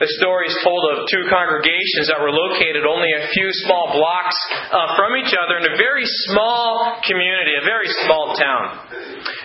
The 0.00 0.08
story 0.16 0.48
is 0.48 0.56
told 0.64 0.80
of 0.96 1.04
two 1.12 1.28
congregations 1.28 2.08
that 2.08 2.16
were 2.16 2.32
located 2.32 2.88
only 2.88 3.12
a 3.12 3.28
few 3.36 3.52
small 3.68 3.92
blocks 3.92 4.32
uh, 4.72 4.96
from 4.96 5.12
each 5.20 5.36
other 5.36 5.60
in 5.60 5.68
a 5.68 5.76
very 5.76 6.08
small 6.24 6.96
community, 7.04 7.52
a 7.60 7.68
very 7.68 7.84
small 8.08 8.32
town. 8.32 8.80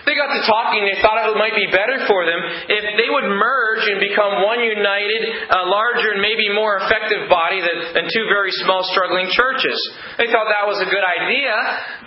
They 0.08 0.16
got 0.16 0.32
to 0.32 0.40
talking, 0.48 0.88
they 0.88 0.96
thought 1.04 1.20
it 1.28 1.36
might 1.36 1.52
be 1.52 1.68
better 1.68 2.08
for 2.08 2.24
them 2.24 2.40
if 2.72 2.84
they 2.88 3.04
would 3.04 3.28
merge 3.28 3.84
and 3.84 4.00
become 4.00 4.48
one 4.48 4.64
united, 4.64 5.52
uh, 5.52 5.68
larger, 5.68 6.16
and 6.16 6.24
maybe 6.24 6.48
more 6.48 6.80
effective 6.80 7.28
body 7.28 7.60
than, 7.60 7.92
than 7.92 8.04
two 8.08 8.24
very 8.32 8.48
small, 8.64 8.80
struggling 8.96 9.28
churches. 9.28 9.76
They 10.16 10.32
thought 10.32 10.48
that 10.48 10.64
was 10.64 10.80
a 10.80 10.88
good 10.88 11.04
idea, 11.04 11.52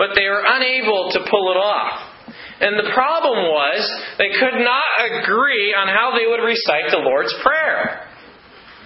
but 0.02 0.18
they 0.18 0.26
were 0.26 0.42
unable 0.42 1.14
to 1.14 1.22
pull 1.22 1.54
it 1.54 1.60
off. 1.62 2.18
And 2.66 2.82
the 2.82 2.90
problem 2.98 3.46
was, 3.46 3.80
they 4.18 4.34
could 4.42 4.58
not 4.66 4.90
agree 5.06 5.78
on 5.78 5.86
how 5.86 6.18
they 6.18 6.26
would 6.26 6.42
recite 6.42 6.90
the 6.90 7.06
Lord's 7.06 7.38
Prayer. 7.46 8.09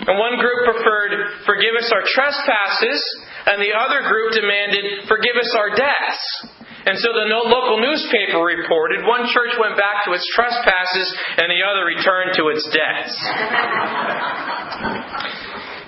And 0.01 0.17
one 0.17 0.41
group 0.41 0.65
preferred, 0.65 1.45
forgive 1.45 1.77
us 1.77 1.88
our 1.93 2.01
trespasses, 2.01 2.99
and 3.45 3.61
the 3.61 3.77
other 3.77 4.01
group 4.09 4.34
demanded, 4.34 5.05
forgive 5.07 5.38
us 5.38 5.51
our 5.53 5.70
debts. 5.77 6.63
And 6.84 6.99
so 6.99 7.15
the 7.15 7.29
local 7.31 7.79
newspaper 7.79 8.43
reported 8.43 9.07
one 9.07 9.23
church 9.31 9.55
went 9.55 9.79
back 9.79 10.03
to 10.03 10.11
its 10.11 10.27
trespasses 10.35 11.07
and 11.39 11.48
the 11.48 11.63
other 11.63 11.87
returned 11.87 12.35
to 12.35 12.51
its 12.51 12.67
debts. 12.75 13.15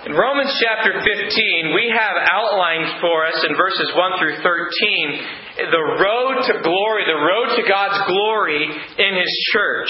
In 0.08 0.14
Romans 0.14 0.54
chapter 0.62 1.02
15, 1.02 1.74
we 1.74 1.92
have 1.92 2.16
outlined 2.32 3.02
for 3.02 3.26
us 3.26 3.44
in 3.50 3.58
verses 3.58 3.92
1 3.92 4.20
through 4.22 4.38
13 4.38 5.66
the 5.66 5.86
road 5.98 6.46
to 6.48 6.54
glory, 6.62 7.04
the 7.08 7.18
road 7.18 7.56
to 7.58 7.64
God's 7.68 8.00
glory 8.08 8.64
in 8.64 9.12
His 9.16 9.34
church. 9.52 9.90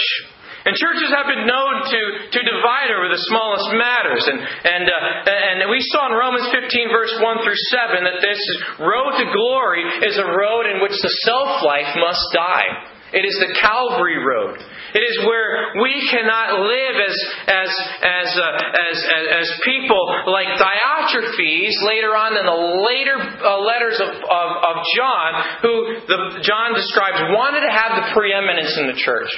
And 0.66 0.74
churches 0.74 1.14
have 1.14 1.30
been 1.30 1.46
known 1.46 1.74
to, 1.86 2.00
to 2.34 2.40
divide 2.42 2.90
over 2.90 3.06
the 3.06 3.22
smallest 3.30 3.70
matters. 3.78 4.26
And, 4.26 4.38
and, 4.42 4.84
uh, 4.90 5.30
and 5.30 5.70
we 5.70 5.78
saw 5.94 6.10
in 6.10 6.18
Romans 6.18 6.50
15, 6.50 6.90
verse 6.90 7.14
1 7.22 7.46
through 7.46 7.62
7, 7.70 8.02
that 8.02 8.18
this 8.18 8.42
road 8.82 9.14
to 9.14 9.30
glory 9.30 9.86
is 10.02 10.18
a 10.18 10.26
road 10.26 10.66
in 10.66 10.82
which 10.82 10.98
the 10.98 11.12
self 11.22 11.62
life 11.62 11.94
must 12.02 12.26
die. 12.34 12.96
It 13.14 13.22
is 13.22 13.38
the 13.38 13.54
Calvary 13.62 14.18
road. 14.18 14.58
It 14.58 15.04
is 15.06 15.22
where 15.22 15.78
we 15.78 15.94
cannot 16.10 16.58
live 16.58 16.96
as, 16.98 17.16
as, 17.46 17.70
as, 18.02 18.28
uh, 18.34 18.90
as, 18.90 18.96
as, 18.98 19.24
as, 19.46 19.46
people 19.62 20.02
like 20.26 20.50
Diotrephes 20.58 21.76
later 21.86 22.18
on 22.18 22.34
in 22.34 22.42
the 22.42 22.60
later 22.82 23.14
uh, 23.22 23.62
letters 23.62 24.02
of, 24.02 24.10
of, 24.10 24.48
of 24.58 24.76
John, 24.98 25.30
who 25.62 25.74
the, 26.10 26.18
John 26.42 26.74
describes 26.74 27.22
wanted 27.30 27.62
to 27.62 27.70
have 27.70 28.02
the 28.02 28.06
preeminence 28.10 28.74
in 28.74 28.90
the 28.90 28.98
church. 28.98 29.30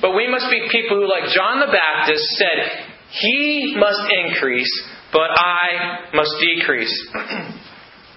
But 0.00 0.14
we 0.14 0.28
must 0.28 0.50
be 0.50 0.68
people 0.70 0.98
who, 0.98 1.08
like 1.08 1.30
John 1.34 1.60
the 1.60 1.70
Baptist, 1.70 2.24
said, 2.36 2.86
He 3.10 3.76
must 3.78 4.02
increase, 4.10 4.72
but 5.12 5.30
I 5.30 6.10
must 6.14 6.34
decrease. 6.40 6.94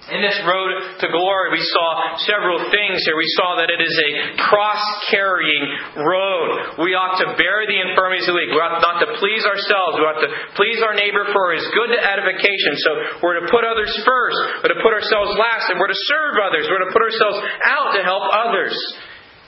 In 0.07 0.23
this 0.23 0.39
road 0.47 1.03
to 1.03 1.07
glory, 1.11 1.51
we 1.51 1.59
saw 1.59 2.15
several 2.23 2.71
things 2.71 3.03
here. 3.03 3.19
We 3.19 3.27
saw 3.35 3.59
that 3.59 3.67
it 3.67 3.83
is 3.83 3.91
a 3.91 4.39
cross 4.39 4.79
carrying 5.11 5.67
road. 5.99 6.79
We 6.79 6.95
ought 6.95 7.19
to 7.19 7.35
bear 7.35 7.67
the 7.67 7.75
infirmities 7.75 8.23
of 8.23 8.31
the 8.31 8.39
weak. 8.39 8.55
We 8.55 8.61
ought 8.63 8.79
not 8.79 9.03
to 9.03 9.19
please 9.19 9.43
ourselves. 9.43 9.99
We 9.99 10.07
ought 10.07 10.23
to 10.23 10.31
please 10.55 10.79
our 10.79 10.95
neighbor 10.95 11.27
for 11.35 11.51
his 11.51 11.67
good 11.75 11.91
edification. 11.91 12.79
So 12.87 13.19
we're 13.19 13.43
to 13.43 13.51
put 13.51 13.67
others 13.67 13.91
first. 14.07 14.39
We're 14.63 14.79
to 14.79 14.79
put 14.79 14.95
ourselves 14.95 15.35
last. 15.35 15.67
And 15.67 15.75
we're 15.75 15.91
to 15.91 16.03
serve 16.07 16.39
others. 16.39 16.71
We're 16.71 16.87
to 16.87 16.93
put 16.95 17.03
ourselves 17.03 17.43
out 17.67 17.99
to 17.99 18.01
help 18.07 18.23
others 18.31 18.79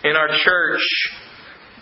in 0.03 0.19
our 0.19 0.27
church. 0.43 0.83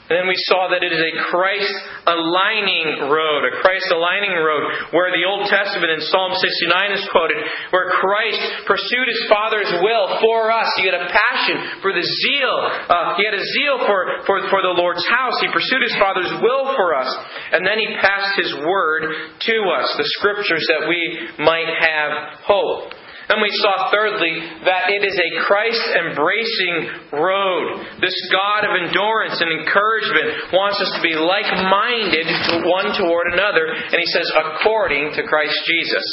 And 0.07 0.15
then 0.15 0.27
we 0.31 0.39
saw 0.47 0.71
that 0.71 0.87
it 0.87 0.95
is 0.95 1.03
a 1.03 1.19
Christ 1.27 1.75
aligning 2.07 3.11
road, 3.11 3.43
a 3.43 3.59
Christ 3.59 3.91
aligning 3.91 4.39
road, 4.39 4.95
where 4.95 5.11
the 5.11 5.27
Old 5.27 5.51
Testament 5.51 5.91
in 5.91 6.01
Psalm 6.07 6.31
69 6.31 6.95
is 6.95 7.03
quoted, 7.11 7.35
where 7.75 7.91
Christ 7.91 8.39
pursued 8.63 9.07
his 9.11 9.19
Father's 9.27 9.67
will 9.83 10.07
for 10.23 10.47
us. 10.47 10.71
He 10.79 10.87
had 10.87 10.95
a 10.95 11.11
passion 11.11 11.83
for 11.83 11.91
the 11.91 12.07
zeal. 12.07 12.55
Uh, 12.87 13.19
he 13.19 13.27
had 13.27 13.35
a 13.35 13.43
zeal 13.43 13.83
for, 13.83 14.23
for, 14.23 14.47
for 14.47 14.63
the 14.63 14.71
Lord's 14.79 15.03
house. 15.11 15.35
He 15.43 15.51
pursued 15.51 15.83
his 15.83 15.95
Father's 15.99 16.31
will 16.39 16.71
for 16.79 16.95
us. 16.95 17.11
And 17.51 17.67
then 17.67 17.75
he 17.75 17.91
passed 17.99 18.39
his 18.39 18.55
word 18.63 19.11
to 19.43 19.55
us, 19.75 19.87
the 19.99 20.07
scriptures 20.23 20.63
that 20.71 20.87
we 20.87 21.43
might 21.43 21.67
have 21.67 22.39
hope. 22.47 22.95
And 23.27 23.43
we 23.43 23.51
saw, 23.59 23.91
thirdly, 23.91 24.39
that 24.63 24.87
it 24.87 25.03
is 25.03 25.19
a 25.19 25.29
Christ 25.43 25.83
embracing 25.99 27.11
road. 27.11 27.99
This 27.99 28.15
God 28.31 28.63
of 28.63 28.71
endurance 28.71 29.43
and 29.43 29.51
encouragement 29.51 30.55
wants 30.55 30.79
us 30.79 30.95
to 30.95 31.01
be 31.03 31.11
like 31.11 31.51
minded 31.67 32.27
one 32.63 32.95
toward 32.95 33.35
another, 33.35 33.67
and 33.67 33.99
he 33.99 34.07
says, 34.15 34.31
according 34.31 35.11
to 35.19 35.27
Christ 35.27 35.59
Jesus. 35.67 36.07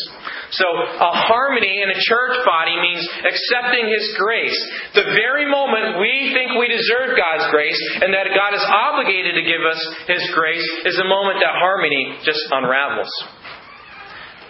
So, 0.58 0.66
a 0.66 1.12
harmony 1.30 1.82
in 1.82 1.90
a 1.90 1.98
church 2.02 2.36
body 2.42 2.74
means 2.82 3.06
accepting 3.26 3.90
His 3.90 4.06
grace. 4.18 4.58
The 4.94 5.06
very 5.14 5.46
moment 5.50 5.98
we 5.98 6.34
think 6.34 6.58
we 6.58 6.66
deserve 6.66 7.14
God's 7.14 7.46
grace 7.50 7.78
and 8.02 8.10
that 8.14 8.30
God 8.34 8.54
is 8.54 8.62
obligated 8.62 9.34
to 9.38 9.44
give 9.46 9.62
us 9.62 9.80
His 10.10 10.22
grace 10.34 10.66
is 10.86 10.98
the 10.98 11.06
moment 11.06 11.42
that 11.42 11.58
harmony 11.58 12.18
just 12.22 12.42
unravels. 12.50 13.10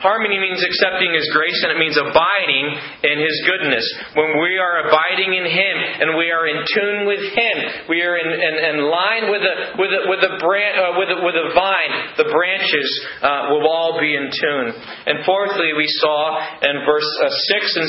Harmony 0.05 0.37
means 0.37 0.61
accepting 0.61 1.17
His 1.17 1.25
grace 1.33 1.57
and 1.65 1.73
it 1.73 1.81
means 1.81 1.97
abiding 1.97 2.67
in 3.09 3.17
His 3.17 3.37
goodness. 3.49 3.85
When 4.13 4.37
we 4.37 4.61
are 4.61 4.85
abiding 4.85 5.33
in 5.33 5.49
Him 5.49 5.77
and 6.05 6.21
we 6.21 6.29
are 6.29 6.45
in 6.45 6.61
tune 6.61 7.09
with 7.09 7.25
Him, 7.33 7.57
we 7.89 8.05
are 8.05 8.21
in, 8.21 8.29
in, 8.29 8.55
in 8.69 8.77
line 8.85 9.33
with 9.33 9.41
the, 9.41 9.57
with 9.81 9.89
the, 9.89 10.01
with, 10.05 10.21
the 10.21 10.35
bran- 10.45 10.77
uh, 10.77 11.01
with, 11.01 11.09
the, 11.09 11.19
with 11.25 11.37
the 11.41 11.49
vine, 11.57 12.21
the 12.21 12.29
branches 12.29 12.89
uh, 13.25 13.49
will 13.49 13.65
all 13.65 13.97
be 13.97 14.13
in 14.13 14.29
tune. 14.29 14.77
And 15.09 15.25
fourthly, 15.25 15.73
we 15.73 15.89
saw 15.89 16.37
in 16.61 16.85
verse 16.85 17.09
uh, 17.25 17.33
6 17.65 17.77
and 17.81 17.89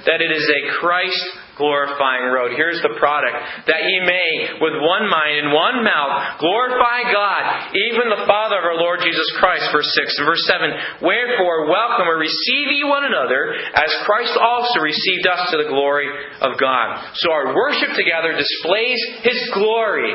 7 0.00 0.08
that 0.08 0.24
it 0.24 0.32
is 0.32 0.48
a 0.48 0.60
Christ 0.80 1.43
glorifying 1.56 2.30
road. 2.30 2.52
Here's 2.58 2.82
the 2.82 2.98
product. 2.98 3.66
That 3.66 3.82
ye 3.86 3.96
may, 4.02 4.58
with 4.58 4.74
one 4.82 5.06
mind 5.06 5.46
and 5.46 5.50
one 5.54 5.86
mouth, 5.86 6.38
glorify 6.42 7.10
God, 7.14 7.42
even 7.74 8.10
the 8.10 8.26
Father 8.26 8.58
of 8.58 8.66
our 8.66 8.78
Lord 8.78 9.00
Jesus 9.02 9.26
Christ. 9.38 9.70
Verse 9.70 9.88
6 9.94 10.18
and 10.18 10.26
verse 10.26 10.44
7. 10.46 11.06
Wherefore, 11.06 11.70
welcome 11.70 12.10
or 12.10 12.18
receive 12.18 12.68
ye 12.74 12.82
one 12.82 13.06
another, 13.06 13.54
as 13.54 13.90
Christ 14.06 14.34
also 14.34 14.82
received 14.82 15.26
us 15.26 15.50
to 15.50 15.62
the 15.62 15.70
glory 15.70 16.10
of 16.42 16.58
God. 16.58 17.14
So 17.22 17.30
our 17.30 17.54
worship 17.54 17.94
together 17.94 18.34
displays 18.34 18.98
His 19.22 19.38
glory, 19.54 20.10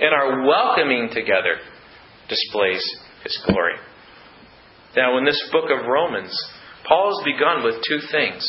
and 0.00 0.12
our 0.12 0.44
welcoming 0.48 1.12
together 1.12 1.60
displays 2.28 2.82
His 3.22 3.36
glory. 3.46 3.76
Now, 4.96 5.18
in 5.18 5.24
this 5.24 5.40
book 5.50 5.70
of 5.70 5.86
Romans, 5.86 6.32
Paul 6.86 7.18
has 7.18 7.24
begun 7.24 7.64
with 7.64 7.82
two 7.82 7.98
things. 8.12 8.46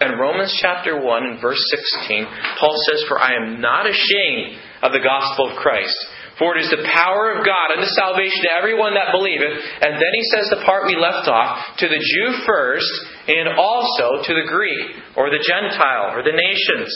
In 0.00 0.12
Romans 0.20 0.52
chapter 0.60 1.00
1 1.00 1.24
and 1.24 1.40
verse 1.40 1.62
16, 2.04 2.26
Paul 2.60 2.76
says, 2.84 3.04
For 3.08 3.18
I 3.18 3.32
am 3.32 3.60
not 3.60 3.88
ashamed 3.88 4.60
of 4.82 4.92
the 4.92 5.00
gospel 5.00 5.50
of 5.50 5.56
Christ. 5.56 5.96
For 6.38 6.52
it 6.52 6.64
is 6.64 6.70
the 6.70 6.84
power 6.92 7.32
of 7.32 7.46
God 7.46 7.72
unto 7.72 7.88
salvation 7.96 8.44
to 8.44 8.52
everyone 8.60 8.92
that 8.92 9.08
believeth. 9.08 9.56
And 9.80 9.96
then 9.96 10.12
he 10.12 10.24
says 10.36 10.52
the 10.52 10.64
part 10.68 10.84
we 10.84 11.00
left 11.00 11.28
off, 11.28 11.80
to 11.80 11.88
the 11.88 11.96
Jew 11.96 12.44
first, 12.44 12.92
and 13.28 13.56
also 13.56 14.20
to 14.20 14.32
the 14.36 14.44
Greek, 14.44 15.00
or 15.16 15.32
the 15.32 15.40
Gentile, 15.40 16.12
or 16.12 16.20
the 16.20 16.36
nations. 16.36 16.92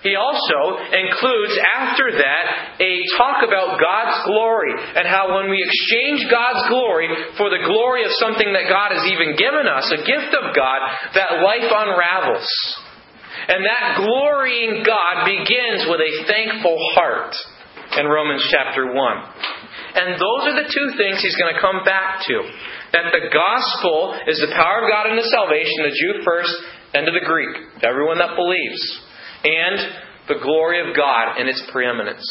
He 0.00 0.16
also 0.16 0.80
includes, 0.80 1.54
after 1.76 2.08
that, 2.24 2.80
a 2.80 2.92
talk 3.20 3.44
about 3.44 3.76
God's 3.76 4.24
glory 4.24 4.72
and 4.72 5.04
how 5.04 5.36
when 5.36 5.52
we 5.52 5.60
exchange 5.60 6.24
God's 6.32 6.64
glory 6.72 7.08
for 7.36 7.52
the 7.52 7.60
glory 7.68 8.08
of 8.08 8.12
something 8.16 8.48
that 8.56 8.72
God 8.72 8.96
has 8.96 9.04
even 9.12 9.36
given 9.36 9.68
us, 9.68 9.92
a 9.92 10.00
gift 10.00 10.32
of 10.32 10.56
God, 10.56 10.80
that 11.12 11.44
life 11.44 11.68
unravels. 11.68 12.48
And 13.48 13.60
that 13.60 14.00
glorying 14.00 14.88
God 14.88 15.28
begins 15.28 15.84
with 15.84 16.00
a 16.00 16.12
thankful 16.24 16.80
heart 16.96 17.36
in 18.00 18.08
Romans 18.08 18.44
chapter 18.48 18.88
1. 18.88 18.96
And 18.96 20.16
those 20.16 20.42
are 20.48 20.56
the 20.64 20.70
two 20.72 20.88
things 20.96 21.20
he's 21.20 21.36
going 21.36 21.52
to 21.52 21.60
come 21.60 21.84
back 21.84 22.24
to. 22.24 22.36
That 22.96 23.12
the 23.12 23.28
gospel 23.28 24.16
is 24.24 24.40
the 24.40 24.54
power 24.56 24.80
of 24.80 24.88
God 24.88 25.12
into 25.12 25.28
salvation, 25.28 25.84
the 25.84 25.92
Jew 25.92 26.24
first, 26.24 26.54
and 26.94 27.04
to 27.04 27.12
the 27.12 27.26
Greek, 27.26 27.84
everyone 27.84 28.16
that 28.16 28.32
believes 28.32 28.80
and 29.44 29.78
the 30.28 30.38
glory 30.42 30.80
of 30.86 30.96
God 30.96 31.38
and 31.38 31.48
its 31.48 31.62
preeminence. 31.72 32.22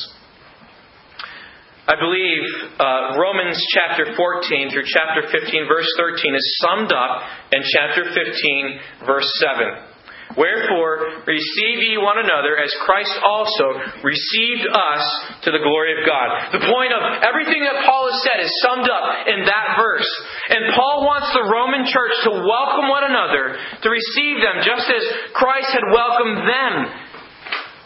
I 1.89 1.97
believe 1.97 2.69
uh, 2.77 3.17
Romans 3.17 3.57
chapter 3.73 4.13
14 4.15 4.69
through 4.69 4.85
chapter 4.85 5.25
15, 5.25 5.65
verse 5.67 5.89
13 5.97 6.35
is 6.35 6.57
summed 6.61 6.91
up 6.93 7.25
in 7.51 7.61
chapter 7.65 8.05
15, 8.13 9.07
verse 9.07 9.25
7. 9.41 9.89
Wherefore, 10.37 11.25
receive 11.25 11.77
ye 11.81 11.97
one 11.97 12.21
another 12.21 12.53
as 12.61 12.69
Christ 12.85 13.17
also 13.25 13.81
received 14.05 14.65
us 14.69 15.03
to 15.41 15.49
the 15.49 15.57
glory 15.65 15.97
of 15.97 16.05
God. 16.05 16.53
The 16.53 16.69
point 16.69 16.93
of 16.93 17.01
everything 17.25 17.65
that 17.65 17.81
Paul 17.81 18.13
has 18.13 18.21
said 18.21 18.37
is 18.45 18.53
summed 18.61 18.85
up 18.85 19.25
in 19.25 19.41
that 19.49 19.73
verse. 19.73 20.09
And 20.53 20.77
Paul 20.77 21.09
wants 21.09 21.33
the 21.33 21.49
Roman 21.49 21.81
church 21.89 22.13
to 22.29 22.45
welcome 22.45 22.87
one 22.93 23.09
another, 23.09 23.57
to 23.57 23.89
receive 23.89 24.37
them 24.45 24.61
just 24.61 24.85
as 24.85 25.03
Christ 25.33 25.73
had 25.73 25.89
welcomed 25.89 26.45
them 26.45 26.73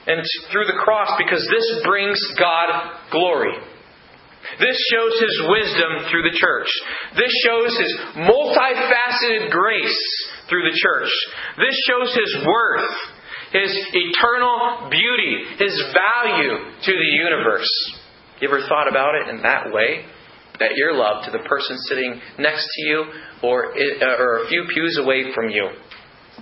and 0.03 0.19
through 0.51 0.67
the 0.67 0.83
cross 0.83 1.15
because 1.15 1.47
this 1.47 1.67
brings 1.87 2.19
God 2.35 2.67
glory. 3.11 3.55
This 4.59 4.75
shows 4.91 5.15
his 5.15 5.35
wisdom 5.47 5.91
through 6.11 6.27
the 6.27 6.35
church. 6.35 6.67
This 7.15 7.31
shows 7.47 7.71
his 7.71 7.91
multifaceted 8.19 9.49
grace 9.49 10.03
through 10.49 10.63
the 10.63 10.77
church. 10.77 11.11
This 11.57 11.75
shows 11.87 12.15
his 12.15 12.45
worth, 12.45 12.91
his 13.51 13.71
eternal 13.93 14.89
beauty, 14.89 15.43
his 15.59 15.75
value 15.93 16.57
to 16.83 16.91
the 16.91 17.11
universe. 17.17 17.69
You 18.41 18.47
ever 18.49 18.67
thought 18.67 18.87
about 18.89 19.15
it 19.15 19.29
in 19.29 19.41
that 19.43 19.71
way? 19.71 20.05
That 20.59 20.75
your 20.75 20.93
love 20.93 21.25
to 21.25 21.31
the 21.31 21.39
person 21.49 21.77
sitting 21.89 22.21
next 22.37 22.67
to 22.75 22.87
you 22.87 23.05
or, 23.41 23.73
or 23.73 24.43
a 24.43 24.47
few 24.47 24.65
pews 24.73 24.99
away 25.01 25.33
from 25.33 25.49
you, 25.49 25.69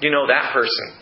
you 0.02 0.12
know 0.12 0.28
that 0.28 0.52
person 0.54 1.02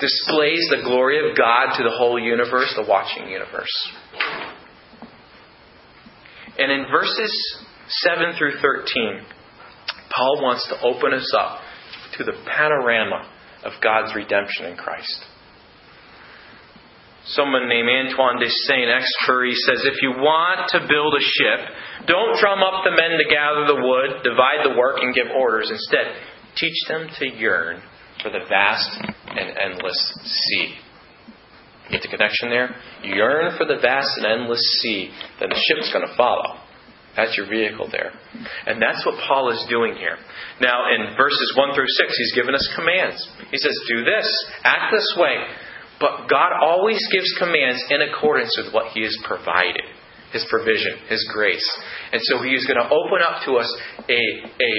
displays 0.00 0.60
the 0.70 0.82
glory 0.84 1.18
of 1.18 1.36
God 1.36 1.76
to 1.76 1.82
the 1.82 1.96
whole 1.96 2.20
universe, 2.20 2.72
the 2.76 2.86
watching 2.86 3.28
universe. 3.28 3.70
And 6.58 6.70
in 6.70 6.86
verses 6.90 7.64
7 7.88 8.34
through 8.38 8.60
13, 8.60 9.24
Paul 10.16 10.42
wants 10.42 10.66
to 10.68 10.80
open 10.80 11.12
us 11.12 11.32
up 11.36 11.60
to 12.18 12.24
the 12.24 12.34
panorama 12.46 13.28
of 13.64 13.72
God's 13.82 14.14
redemption 14.14 14.66
in 14.66 14.76
Christ. 14.76 15.24
Someone 17.26 17.68
named 17.68 17.88
Antoine 17.88 18.38
de 18.38 18.50
Saint 18.68 18.90
Exupéry 18.92 19.54
says 19.66 19.80
if 19.84 20.02
you 20.02 20.10
want 20.10 20.68
to 20.70 20.86
build 20.86 21.14
a 21.14 21.24
ship, 21.24 22.06
don't 22.06 22.38
drum 22.38 22.60
up 22.60 22.84
the 22.84 22.90
men 22.90 23.16
to 23.16 23.24
gather 23.32 23.64
the 23.66 23.80
wood, 23.80 24.22
divide 24.22 24.60
the 24.62 24.76
work, 24.76 24.98
and 25.00 25.14
give 25.14 25.32
orders. 25.34 25.70
Instead, 25.70 26.12
teach 26.54 26.76
them 26.86 27.08
to 27.18 27.26
yearn 27.26 27.80
for 28.22 28.30
the 28.30 28.44
vast 28.46 28.90
and 29.00 29.56
endless 29.56 29.96
sea. 30.24 30.74
Get 31.90 32.02
the 32.02 32.08
connection 32.08 32.50
there? 32.50 32.76
Yearn 33.02 33.56
for 33.56 33.64
the 33.66 33.80
vast 33.80 34.16
and 34.18 34.26
endless 34.26 34.60
sea, 34.80 35.10
then 35.40 35.48
the 35.48 35.62
ship's 35.68 35.92
going 35.92 36.06
to 36.06 36.16
follow. 36.16 36.60
That's 37.16 37.36
your 37.36 37.46
vehicle 37.46 37.88
there. 37.90 38.10
And 38.66 38.82
that's 38.82 39.04
what 39.06 39.14
Paul 39.26 39.50
is 39.50 39.64
doing 39.70 39.94
here. 39.94 40.18
Now, 40.60 40.90
in 40.90 41.16
verses 41.16 41.54
1 41.56 41.74
through 41.74 41.88
6, 41.88 42.18
he's 42.18 42.34
given 42.34 42.54
us 42.54 42.66
commands. 42.74 43.18
He 43.50 43.58
says, 43.58 43.74
Do 43.88 44.04
this, 44.04 44.26
act 44.64 44.92
this 44.92 45.14
way. 45.16 45.36
But 46.00 46.26
God 46.28 46.50
always 46.60 46.98
gives 47.12 47.30
commands 47.38 47.78
in 47.90 48.02
accordance 48.02 48.50
with 48.58 48.74
what 48.74 48.92
he 48.92 49.02
has 49.02 49.16
provided 49.24 49.86
his 50.34 50.44
provision, 50.50 50.98
his 51.08 51.22
grace. 51.32 51.64
And 52.12 52.20
so 52.24 52.42
he 52.42 52.50
is 52.50 52.66
going 52.66 52.82
to 52.82 52.90
open 52.90 53.22
up 53.22 53.46
to 53.46 53.54
us 53.62 53.70
a, 54.10 54.22
a 54.58 54.72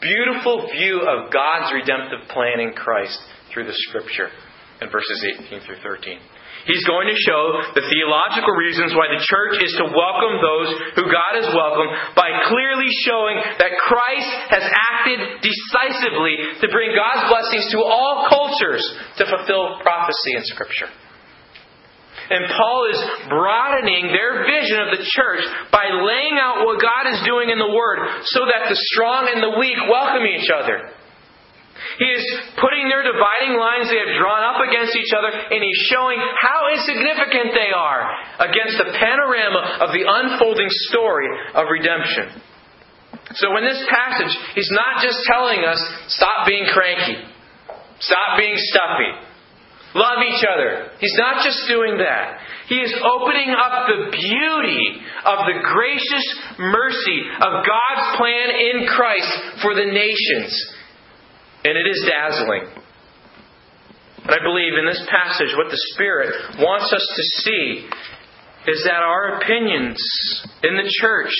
beautiful 0.00 0.68
view 0.70 1.00
of 1.00 1.32
God's 1.32 1.72
redemptive 1.72 2.28
plan 2.28 2.60
in 2.60 2.74
Christ 2.74 3.18
through 3.52 3.64
the 3.64 3.74
scripture 3.88 4.28
in 4.82 4.90
verses 4.90 5.26
18 5.48 5.60
through 5.64 5.80
13. 5.82 6.20
He's 6.68 6.84
going 6.84 7.08
to 7.08 7.16
show 7.16 7.42
the 7.72 7.84
theological 7.88 8.52
reasons 8.52 8.92
why 8.92 9.08
the 9.08 9.24
church 9.24 9.56
is 9.64 9.72
to 9.80 9.88
welcome 9.88 10.36
those 10.36 10.68
who 11.00 11.04
God 11.08 11.32
has 11.40 11.48
welcomed 11.56 12.12
by 12.12 12.28
clearly 12.44 12.92
showing 13.08 13.40
that 13.56 13.72
Christ 13.88 14.30
has 14.52 14.64
acted 14.92 15.40
decisively 15.40 16.36
to 16.60 16.66
bring 16.68 16.92
God's 16.92 17.24
blessings 17.32 17.72
to 17.72 17.80
all 17.80 18.28
cultures 18.28 18.84
to 19.16 19.24
fulfill 19.24 19.80
prophecy 19.80 20.36
in 20.36 20.44
Scripture. 20.44 20.92
And 22.28 22.44
Paul 22.52 22.92
is 22.92 23.00
broadening 23.32 24.12
their 24.12 24.44
vision 24.44 24.84
of 24.84 24.92
the 24.92 25.04
church 25.08 25.44
by 25.72 25.88
laying 25.88 26.36
out 26.36 26.68
what 26.68 26.76
God 26.76 27.08
is 27.16 27.24
doing 27.24 27.48
in 27.48 27.56
the 27.56 27.72
Word 27.72 28.28
so 28.28 28.44
that 28.44 28.68
the 28.68 28.76
strong 28.92 29.32
and 29.32 29.40
the 29.40 29.56
weak 29.56 29.80
welcome 29.88 30.28
each 30.28 30.52
other. 30.52 30.92
He 31.98 32.08
is 32.10 32.24
putting 32.58 32.86
their 32.90 33.02
dividing 33.02 33.58
lines 33.58 33.90
they 33.90 34.02
have 34.02 34.14
drawn 34.18 34.42
up 34.42 34.62
against 34.62 34.94
each 34.94 35.10
other, 35.14 35.30
and 35.30 35.60
he's 35.62 35.82
showing 35.90 36.18
how 36.18 36.70
insignificant 36.74 37.54
they 37.54 37.70
are 37.74 38.02
against 38.42 38.78
the 38.78 38.90
panorama 38.98 39.82
of 39.86 39.90
the 39.94 40.06
unfolding 40.06 40.70
story 40.90 41.30
of 41.54 41.66
redemption. 41.70 42.42
So, 43.34 43.56
in 43.58 43.64
this 43.64 43.82
passage, 43.90 44.34
he's 44.54 44.70
not 44.72 45.02
just 45.02 45.18
telling 45.26 45.64
us, 45.64 45.80
stop 46.08 46.46
being 46.46 46.66
cranky, 46.72 47.18
stop 48.00 48.38
being 48.38 48.56
stuffy, 48.56 49.12
love 49.94 50.18
each 50.24 50.44
other. 50.48 50.92
He's 50.98 51.16
not 51.18 51.44
just 51.44 51.66
doing 51.68 51.98
that. 51.98 52.40
He 52.68 52.76
is 52.76 52.92
opening 52.94 53.52
up 53.52 53.86
the 53.86 54.12
beauty 54.12 54.84
of 55.24 55.38
the 55.46 55.60
gracious 55.62 56.26
mercy 56.58 57.20
of 57.42 57.64
God's 57.64 58.06
plan 58.16 58.48
in 58.54 58.86
Christ 58.86 59.62
for 59.62 59.74
the 59.74 59.86
nations 59.86 60.52
and 61.64 61.76
it 61.76 61.86
is 61.86 62.08
dazzling. 62.08 62.68
And 64.22 64.30
I 64.30 64.42
believe 64.42 64.74
in 64.78 64.86
this 64.86 65.04
passage, 65.08 65.54
what 65.56 65.70
the 65.70 65.80
Spirit 65.94 66.34
wants 66.58 66.92
us 66.92 67.06
to 67.16 67.22
see 67.42 67.88
is 68.66 68.84
that 68.84 69.02
our 69.02 69.40
opinions 69.40 69.98
in 70.62 70.76
the 70.76 70.90
church, 71.00 71.32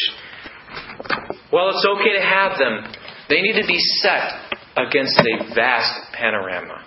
well, 1.53 1.71
it's 1.71 1.87
okay 1.87 2.17
to 2.17 2.25
have 2.25 2.59
them, 2.59 2.93
they 3.29 3.43
need 3.43 3.61
to 3.61 3.67
be 3.67 3.79
set 4.01 4.57
against 4.77 5.19
a 5.19 5.55
vast 5.55 6.13
panorama 6.13 6.85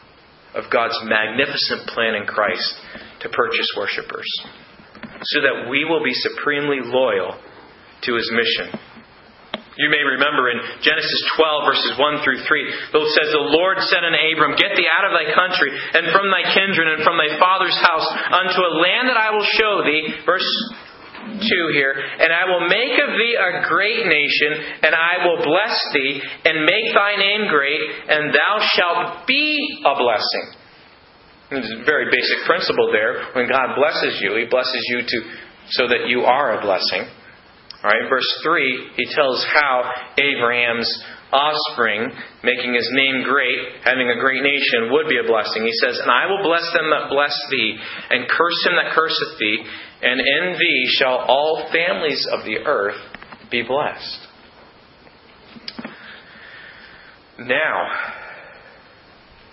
of 0.56 0.66
God's 0.72 0.98
magnificent 1.04 1.88
plan 1.88 2.16
in 2.16 2.26
Christ 2.26 2.76
to 3.22 3.30
purchase 3.30 3.68
worshippers, 3.78 4.28
so 5.22 5.42
that 5.42 5.70
we 5.70 5.86
will 5.86 6.04
be 6.04 6.14
supremely 6.14 6.80
loyal 6.84 7.40
to 8.04 8.16
His 8.16 8.32
mission. 8.34 8.80
You 9.80 9.88
may 9.88 10.04
remember 10.04 10.52
in 10.52 10.60
Genesis 10.84 11.22
12, 11.40 11.64
verses 11.64 11.94
1 11.96 12.24
through 12.28 12.44
3, 12.44 12.44
it 12.44 13.12
says, 13.16 13.30
The 13.32 13.50
Lord 13.56 13.80
said 13.88 14.04
unto 14.04 14.20
Abram, 14.20 14.60
Get 14.60 14.76
thee 14.76 14.90
out 14.92 15.08
of 15.08 15.16
thy 15.16 15.32
country, 15.32 15.72
and 15.72 16.12
from 16.12 16.28
thy 16.28 16.44
kindred, 16.52 16.92
and 16.92 17.08
from 17.08 17.16
thy 17.16 17.40
father's 17.40 17.80
house, 17.80 18.04
unto 18.36 18.60
a 18.60 18.76
land 18.84 19.08
that 19.08 19.16
I 19.16 19.32
will 19.32 19.48
show 19.56 19.74
thee. 19.88 20.28
Verse 20.28 20.50
2 21.24 21.40
here, 21.72 21.96
and 21.96 22.36
I 22.36 22.52
will 22.52 22.68
make 22.68 23.00
of 23.00 23.16
thee 23.16 23.36
a 23.40 23.64
great 23.72 24.12
nation, 24.12 24.84
and 24.84 24.92
I 24.92 25.24
will 25.24 25.40
bless 25.40 25.76
thee, 25.96 26.20
and 26.20 26.68
make 26.68 26.92
thy 26.92 27.16
name 27.16 27.48
great, 27.48 27.80
and 28.12 28.36
thou 28.36 28.54
shalt 28.76 29.28
be 29.28 29.56
a 29.88 29.96
blessing. 29.96 30.46
It's 31.52 31.72
a 31.80 31.86
very 31.86 32.12
basic 32.12 32.44
principle 32.44 32.92
there. 32.92 33.32
When 33.40 33.48
God 33.48 33.76
blesses 33.80 34.20
you, 34.20 34.36
He 34.36 34.52
blesses 34.52 34.84
you 34.92 35.00
to 35.00 35.18
so 35.80 35.88
that 35.88 36.08
you 36.08 36.28
are 36.28 36.60
a 36.60 36.62
blessing. 36.62 37.08
All 37.84 37.90
right, 37.90 38.10
verse 38.10 38.42
3, 38.44 38.92
he 38.96 39.06
tells 39.16 39.44
how 39.52 39.90
Abraham's 40.18 40.88
offspring, 41.34 42.12
making 42.44 42.74
his 42.76 42.88
name 42.92 43.24
great, 43.24 43.58
having 43.84 44.10
a 44.10 44.20
great 44.20 44.44
nation, 44.44 44.92
would 44.92 45.08
be 45.08 45.18
a 45.18 45.28
blessing. 45.28 45.66
He 45.66 45.74
says, 45.82 45.98
And 45.98 46.12
I 46.12 46.28
will 46.28 46.44
bless 46.44 46.72
them 46.74 46.92
that 46.92 47.10
bless 47.10 47.34
thee, 47.50 47.78
and 48.12 48.30
curse 48.30 48.66
him 48.66 48.74
that 48.76 48.94
curseth 48.94 49.40
thee, 49.40 49.64
and 50.04 50.20
in 50.20 50.60
thee 50.60 50.86
shall 51.00 51.26
all 51.28 51.70
families 51.72 52.28
of 52.32 52.46
the 52.46 52.58
earth 52.66 53.02
be 53.50 53.64
blessed. 53.64 54.28
Now, 57.40 57.88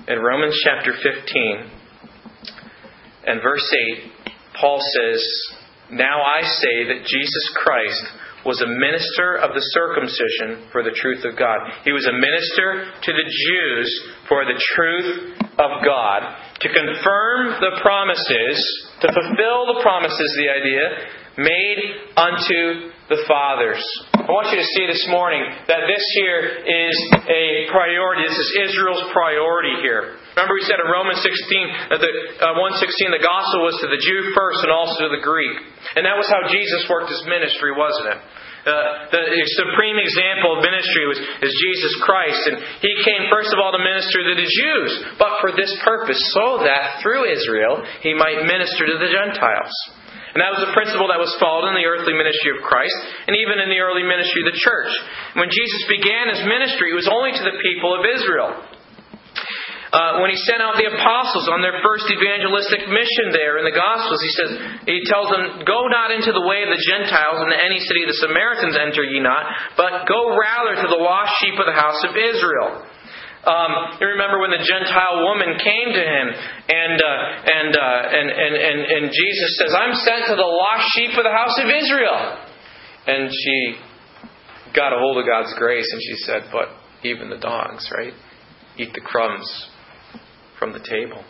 in 0.06 0.18
Romans 0.18 0.58
chapter 0.62 0.92
15 0.92 1.70
and 3.26 3.40
verse 3.42 3.74
8, 3.96 4.32
Paul 4.60 4.80
says, 4.80 5.24
now 5.90 6.20
I 6.20 6.42
say 6.42 6.76
that 6.92 7.06
Jesus 7.06 7.44
Christ 7.64 8.04
was 8.44 8.60
a 8.62 8.70
minister 8.70 9.36
of 9.40 9.52
the 9.52 9.64
circumcision 9.74 10.70
for 10.70 10.82
the 10.84 10.94
truth 10.94 11.24
of 11.24 11.36
God. 11.36 11.58
He 11.84 11.92
was 11.92 12.06
a 12.06 12.12
minister 12.12 12.92
to 13.02 13.10
the 13.12 13.26
Jews 13.26 13.88
for 14.28 14.44
the 14.44 14.56
truth 14.76 15.36
of 15.58 15.70
God, 15.84 16.20
to 16.60 16.68
confirm 16.68 17.60
the 17.60 17.80
promises, 17.82 18.56
to 19.00 19.08
fulfill 19.10 19.74
the 19.74 19.80
promises, 19.82 20.28
the 20.38 20.48
idea, 20.54 20.84
made 21.38 21.80
unto 22.16 22.90
the 23.08 23.24
fathers. 23.26 23.82
I 24.14 24.30
want 24.30 24.52
you 24.52 24.58
to 24.60 24.70
see 24.76 24.86
this 24.86 25.06
morning 25.08 25.40
that 25.66 25.88
this 25.88 26.04
here 26.14 26.60
is 26.62 26.96
a 27.24 27.70
priority. 27.72 28.28
This 28.28 28.38
is 28.38 28.70
Israel's 28.70 29.08
priority 29.12 29.80
here. 29.80 30.18
Remember, 30.38 30.54
we 30.54 30.70
said 30.70 30.78
in 30.78 30.86
Romans 30.86 31.18
16 31.18 31.90
that 31.90 31.98
the 31.98 32.12
uh, 32.38 32.62
116 32.62 33.10
the 33.10 33.18
gospel 33.18 33.66
was 33.66 33.74
to 33.82 33.90
the 33.90 33.98
Jew 33.98 34.30
first 34.38 34.62
and 34.62 34.70
also 34.70 35.10
to 35.10 35.12
the 35.18 35.18
Greek, 35.26 35.50
and 35.98 36.06
that 36.06 36.14
was 36.14 36.30
how 36.30 36.46
Jesus 36.46 36.86
worked 36.86 37.10
his 37.10 37.26
ministry, 37.26 37.74
wasn't 37.74 38.14
it? 38.14 38.18
Uh, 38.62 39.10
the 39.10 39.50
supreme 39.58 39.98
example 39.98 40.54
of 40.54 40.62
ministry 40.62 41.10
was 41.10 41.18
is 41.18 41.50
Jesus 41.50 41.90
Christ, 42.06 42.54
and 42.54 42.56
He 42.86 42.94
came 43.02 43.26
first 43.34 43.50
of 43.50 43.58
all 43.58 43.74
to 43.74 43.82
minister 43.82 44.22
to 44.30 44.34
the 44.38 44.46
Jews, 44.46 45.18
but 45.18 45.42
for 45.42 45.58
this 45.58 45.74
purpose, 45.82 46.22
so 46.30 46.62
that 46.62 47.02
through 47.02 47.26
Israel 47.26 47.82
He 48.06 48.14
might 48.14 48.46
minister 48.46 48.86
to 48.86 48.94
the 48.94 49.10
Gentiles. 49.10 49.74
And 50.38 50.38
that 50.38 50.54
was 50.54 50.70
a 50.70 50.76
principle 50.76 51.10
that 51.10 51.18
was 51.18 51.34
followed 51.42 51.74
in 51.74 51.82
the 51.82 51.88
earthly 51.90 52.14
ministry 52.14 52.54
of 52.54 52.62
Christ 52.62 52.94
and 53.26 53.34
even 53.34 53.58
in 53.58 53.74
the 53.74 53.82
early 53.82 54.06
ministry 54.06 54.46
of 54.46 54.54
the 54.54 54.60
church. 54.60 54.92
When 55.34 55.50
Jesus 55.50 55.82
began 55.90 56.30
his 56.30 56.46
ministry, 56.46 56.94
it 56.94 57.00
was 57.00 57.10
only 57.10 57.34
to 57.34 57.42
the 57.42 57.58
people 57.58 57.90
of 57.96 58.06
Israel. 58.06 58.77
Uh, 59.88 60.20
when 60.20 60.28
he 60.28 60.36
sent 60.44 60.60
out 60.60 60.76
the 60.76 60.84
apostles 60.84 61.48
on 61.48 61.64
their 61.64 61.80
first 61.80 62.04
evangelistic 62.12 62.84
mission 62.92 63.32
there 63.32 63.56
in 63.56 63.64
the 63.64 63.72
Gospels, 63.72 64.20
he 64.20 64.32
says, 64.36 64.50
he 64.84 65.00
tells 65.08 65.32
them, 65.32 65.64
"Go 65.64 65.88
not 65.88 66.12
into 66.12 66.28
the 66.28 66.44
way 66.44 66.60
of 66.60 66.68
the 66.68 66.82
Gentiles, 66.84 67.40
into 67.40 67.56
any 67.56 67.80
city 67.80 68.04
of 68.04 68.12
the 68.12 68.20
Samaritans 68.20 68.76
enter 68.76 69.00
ye 69.00 69.16
not, 69.24 69.48
but 69.80 70.04
go 70.04 70.36
rather 70.36 70.76
to 70.76 70.88
the 70.92 71.00
lost 71.00 71.32
sheep 71.40 71.56
of 71.56 71.64
the 71.64 71.72
house 71.72 72.04
of 72.04 72.12
Israel." 72.20 72.84
Um, 73.48 73.96
you 73.96 74.12
remember 74.12 74.44
when 74.44 74.52
the 74.52 74.60
Gentile 74.60 75.24
woman 75.24 75.56
came 75.56 75.88
to 75.96 76.04
him, 76.04 76.26
and, 76.36 76.96
uh, 77.00 77.18
and, 77.48 77.72
uh, 77.72 78.00
and, 78.12 78.28
and, 78.28 78.54
and, 78.60 78.78
and 78.92 79.02
Jesus 79.08 79.50
says, 79.56 79.72
I'm 79.72 79.94
sent 79.94 80.26
to 80.28 80.36
the 80.36 80.42
lost 80.42 80.84
sheep 80.92 81.16
of 81.16 81.24
the 81.24 81.32
house 81.32 81.56
of 81.56 81.64
Israel. 81.64 82.44
And 83.08 83.32
she 83.32 83.56
got 84.74 84.92
a 84.92 84.98
hold 84.98 85.16
of 85.16 85.24
God's 85.24 85.54
grace, 85.56 85.88
and 85.88 86.02
she 86.02 86.16
said, 86.26 86.50
But 86.52 86.76
even 87.08 87.30
the 87.30 87.38
dogs, 87.38 87.88
right, 87.96 88.12
eat 88.76 88.92
the 88.92 89.00
crumbs 89.00 89.48
from 90.58 90.72
the 90.72 90.80
table. 90.80 91.24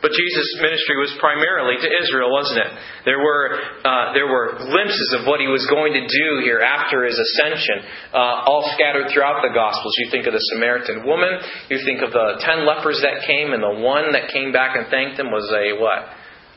But 0.00 0.12
Jesus' 0.12 0.60
ministry 0.60 1.00
was 1.00 1.12
primarily 1.16 1.80
to 1.80 1.88
Israel, 1.88 2.28
wasn't 2.28 2.60
it? 2.60 2.72
There 3.08 3.20
were, 3.20 3.56
uh, 3.84 4.12
there 4.12 4.28
were 4.28 4.52
glimpses 4.60 5.16
of 5.16 5.24
what 5.24 5.40
he 5.40 5.48
was 5.48 5.64
going 5.64 5.96
to 5.96 6.04
do 6.04 6.28
here 6.44 6.60
after 6.60 7.04
his 7.04 7.16
ascension, 7.16 7.84
uh, 8.12 8.44
all 8.44 8.68
scattered 8.76 9.08
throughout 9.08 9.40
the 9.40 9.52
Gospels. 9.52 9.96
You 10.04 10.12
think 10.12 10.28
of 10.28 10.36
the 10.36 10.44
Samaritan 10.52 11.08
woman, 11.08 11.40
you 11.72 11.80
think 11.84 12.04
of 12.04 12.12
the 12.12 12.36
ten 12.44 12.68
lepers 12.68 13.00
that 13.00 13.24
came, 13.24 13.52
and 13.56 13.64
the 13.64 13.80
one 13.80 14.12
that 14.12 14.28
came 14.28 14.52
back 14.52 14.76
and 14.76 14.88
thanked 14.88 15.16
him 15.16 15.32
was 15.32 15.48
a 15.52 15.80
what? 15.80 16.04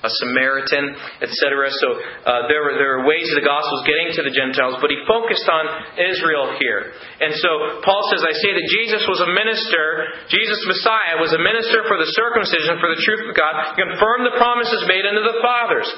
A 0.05 0.09
Samaritan, 0.21 0.93
etc. 1.25 1.73
So 1.73 1.87
uh, 1.97 2.45
there, 2.45 2.61
were, 2.61 2.77
there 2.77 3.01
were 3.01 3.05
ways 3.09 3.25
the 3.33 3.41
Gospels 3.41 3.81
getting 3.89 4.13
to 4.13 4.21
the 4.21 4.29
Gentiles, 4.29 4.77
but 4.77 4.93
he 4.93 4.99
focused 5.09 5.49
on 5.49 5.65
Israel 5.97 6.53
here. 6.61 6.93
And 7.17 7.33
so 7.33 7.81
Paul 7.81 8.01
says, 8.13 8.21
I 8.21 8.33
say 8.37 8.53
that 8.53 8.67
Jesus 8.77 9.01
was 9.09 9.25
a 9.25 9.29
minister, 9.33 10.13
Jesus 10.29 10.61
Messiah 10.69 11.17
was 11.17 11.33
a 11.33 11.41
minister 11.41 11.81
for 11.89 11.97
the 11.97 12.09
circumcision, 12.13 12.77
for 12.77 12.93
the 12.93 13.01
truth 13.01 13.25
of 13.25 13.33
God, 13.33 13.73
confirmed 13.73 14.29
the 14.29 14.37
promises 14.37 14.85
made 14.85 15.01
unto 15.01 15.25
the 15.25 15.41
fathers. 15.41 15.89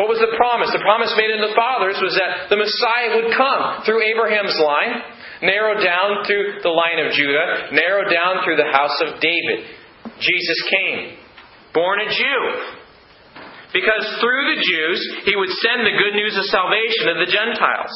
What 0.00 0.08
was 0.08 0.18
the 0.18 0.32
promise? 0.34 0.72
The 0.72 0.82
promise 0.82 1.12
made 1.14 1.30
unto 1.30 1.46
the 1.46 1.54
fathers 1.54 2.00
was 2.00 2.16
that 2.18 2.48
the 2.50 2.58
Messiah 2.58 3.20
would 3.20 3.30
come 3.36 3.84
through 3.86 4.02
Abraham's 4.08 4.56
line, 4.56 5.04
narrow 5.44 5.78
down 5.78 6.24
through 6.24 6.64
the 6.64 6.72
line 6.72 6.98
of 7.04 7.12
Judah, 7.12 7.70
narrow 7.76 8.08
down 8.08 8.42
through 8.42 8.56
the 8.56 8.72
house 8.72 8.96
of 9.06 9.20
David. 9.20 9.68
Jesus 10.18 10.58
came, 10.66 11.20
born 11.76 12.00
a 12.02 12.08
Jew, 12.10 12.40
because 13.74 14.06
through 14.22 14.44
the 14.54 14.62
Jews, 14.62 14.98
he 15.26 15.34
would 15.34 15.50
send 15.60 15.82
the 15.82 15.98
good 15.98 16.14
news 16.14 16.38
of 16.38 16.46
salvation 16.46 17.10
to 17.10 17.14
the 17.18 17.30
Gentiles. 17.30 17.94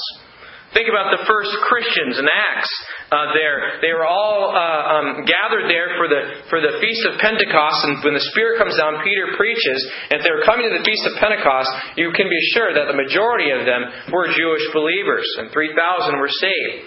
Think 0.77 0.85
about 0.93 1.17
the 1.17 1.25
first 1.25 1.49
Christians 1.65 2.21
in 2.21 2.29
Acts. 2.29 2.69
Uh, 3.09 3.33
there, 3.33 3.81
they 3.81 3.89
were 3.97 4.05
all 4.05 4.53
uh, 4.53 4.85
um, 5.01 5.25
gathered 5.25 5.65
there 5.65 5.97
for 5.97 6.13
the 6.13 6.45
for 6.53 6.61
the 6.61 6.77
feast 6.77 7.09
of 7.09 7.17
Pentecost, 7.25 7.89
and 7.89 8.05
when 8.05 8.13
the 8.13 8.27
Spirit 8.29 8.61
comes 8.61 8.77
down, 8.77 9.01
Peter 9.01 9.33
preaches. 9.41 9.81
And 10.13 10.21
if 10.21 10.29
they 10.29 10.35
were 10.35 10.45
coming 10.45 10.69
to 10.69 10.77
the 10.77 10.85
feast 10.85 11.09
of 11.09 11.17
Pentecost, 11.17 11.73
you 11.97 12.13
can 12.13 12.29
be 12.29 12.43
sure 12.53 12.77
that 12.77 12.85
the 12.85 13.01
majority 13.01 13.49
of 13.49 13.65
them 13.65 14.13
were 14.13 14.29
Jewish 14.29 14.67
believers, 14.77 15.25
and 15.41 15.49
three 15.57 15.73
thousand 15.73 16.21
were 16.21 16.29
saved. 16.29 16.85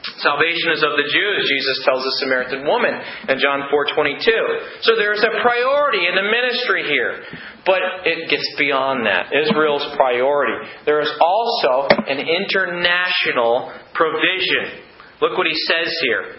Salvation 0.00 0.72
is 0.72 0.80
of 0.80 0.96
the 0.96 1.08
Jews, 1.12 1.40
Jesus 1.44 1.84
tells 1.84 2.00
the 2.00 2.16
Samaritan 2.24 2.64
woman 2.64 2.96
in 3.28 3.36
John 3.36 3.68
4:22. 3.68 4.80
So 4.80 4.96
there's 4.96 5.22
a 5.22 5.40
priority 5.44 6.06
in 6.08 6.14
the 6.14 6.24
ministry 6.24 6.88
here. 6.88 7.24
But 7.66 7.82
it 8.06 8.30
gets 8.30 8.48
beyond 8.56 9.04
that. 9.04 9.28
Israel's 9.36 9.84
priority. 9.96 10.68
There 10.86 11.00
is 11.00 11.12
also 11.20 11.88
an 12.08 12.18
international 12.18 13.72
provision. 13.92 14.80
Look 15.20 15.36
what 15.36 15.46
he 15.46 15.54
says 15.68 15.92
here. 16.00 16.36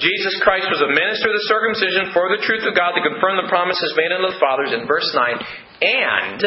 Jesus 0.00 0.40
Christ 0.40 0.64
was 0.72 0.80
a 0.80 0.88
minister 0.88 1.28
of 1.28 1.36
the 1.36 1.44
circumcision 1.44 2.12
for 2.16 2.32
the 2.32 2.40
truth 2.40 2.64
of 2.64 2.74
God 2.74 2.96
to 2.96 3.04
confirm 3.04 3.36
the 3.36 3.52
promises 3.52 3.92
made 4.00 4.08
unto 4.08 4.32
the 4.32 4.40
fathers 4.40 4.72
in 4.72 4.88
verse 4.88 5.12
9, 5.12 5.44
and 5.84 6.40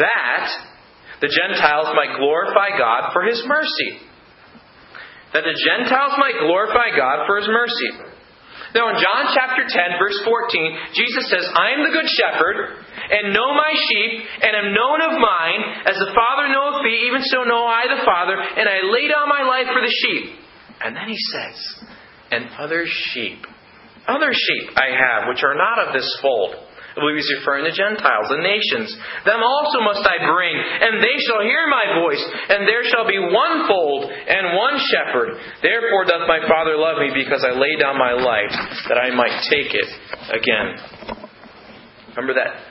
that 0.00 0.48
the 1.20 1.28
Gentiles 1.28 1.92
might 1.92 2.16
glorify 2.16 2.72
God 2.78 3.12
for 3.12 3.20
his 3.28 3.44
mercy 3.44 4.00
that 5.32 5.46
the 5.46 5.56
Gentiles 5.56 6.18
might 6.18 6.42
glorify 6.42 6.94
God 6.96 7.26
for 7.26 7.38
his 7.38 7.48
mercy. 7.48 8.10
Now, 8.74 8.94
in 8.94 9.02
John 9.02 9.34
chapter 9.34 9.66
10, 9.66 9.98
verse 9.98 10.18
14, 10.22 10.94
Jesus 10.94 11.26
says, 11.26 11.42
I 11.42 11.74
am 11.74 11.82
the 11.82 11.90
good 11.90 12.06
shepherd, 12.06 12.78
and 13.10 13.34
know 13.34 13.50
my 13.50 13.72
sheep, 13.74 14.22
and 14.46 14.54
am 14.54 14.70
known 14.70 15.02
of 15.10 15.18
mine, 15.18 15.90
as 15.90 15.98
the 15.98 16.14
Father 16.14 16.46
knoweth 16.54 16.86
me, 16.86 17.10
even 17.10 17.22
so 17.26 17.42
know 17.42 17.66
I 17.66 17.90
the 17.90 18.06
Father, 18.06 18.38
and 18.38 18.68
I 18.70 18.86
lay 18.86 19.10
down 19.10 19.26
my 19.26 19.42
life 19.42 19.66
for 19.74 19.82
the 19.82 19.90
sheep. 19.90 20.38
And 20.82 20.94
then 20.94 21.08
he 21.10 21.18
says, 21.18 21.58
And 22.30 22.46
other 22.58 22.86
sheep, 22.86 23.42
other 24.06 24.30
sheep 24.30 24.70
I 24.78 24.94
have, 24.94 25.28
which 25.28 25.42
are 25.42 25.58
not 25.58 25.88
of 25.88 25.92
this 25.92 26.06
fold. 26.22 26.54
I 26.90 26.98
believe 26.98 27.22
he's 27.22 27.38
referring 27.38 27.64
to 27.66 27.74
Gentiles, 27.74 28.26
the 28.30 28.42
nations. 28.42 28.90
Them 29.22 29.42
also 29.42 29.80
must 29.86 30.02
I 30.02 30.18
bring, 30.26 30.54
and 30.58 30.98
they 30.98 31.16
shall 31.22 31.42
hear 31.46 31.70
my 31.70 32.02
voice, 32.02 32.24
and 32.50 32.66
there 32.66 32.82
shall 32.90 33.06
be 33.06 33.18
one 33.18 33.66
fold 33.70 34.10
and 34.10 34.58
one 34.58 34.76
shepherd. 34.90 35.38
Therefore 35.62 36.04
doth 36.04 36.26
my 36.26 36.42
Father 36.50 36.74
love 36.74 36.98
me, 36.98 37.14
because 37.14 37.46
I 37.46 37.54
lay 37.54 37.78
down 37.78 37.98
my 37.98 38.12
life, 38.12 38.54
that 38.90 38.98
I 38.98 39.14
might 39.14 39.38
take 39.46 39.70
it 39.70 39.88
again. 40.34 41.18
Remember 42.16 42.34
that 42.34 42.70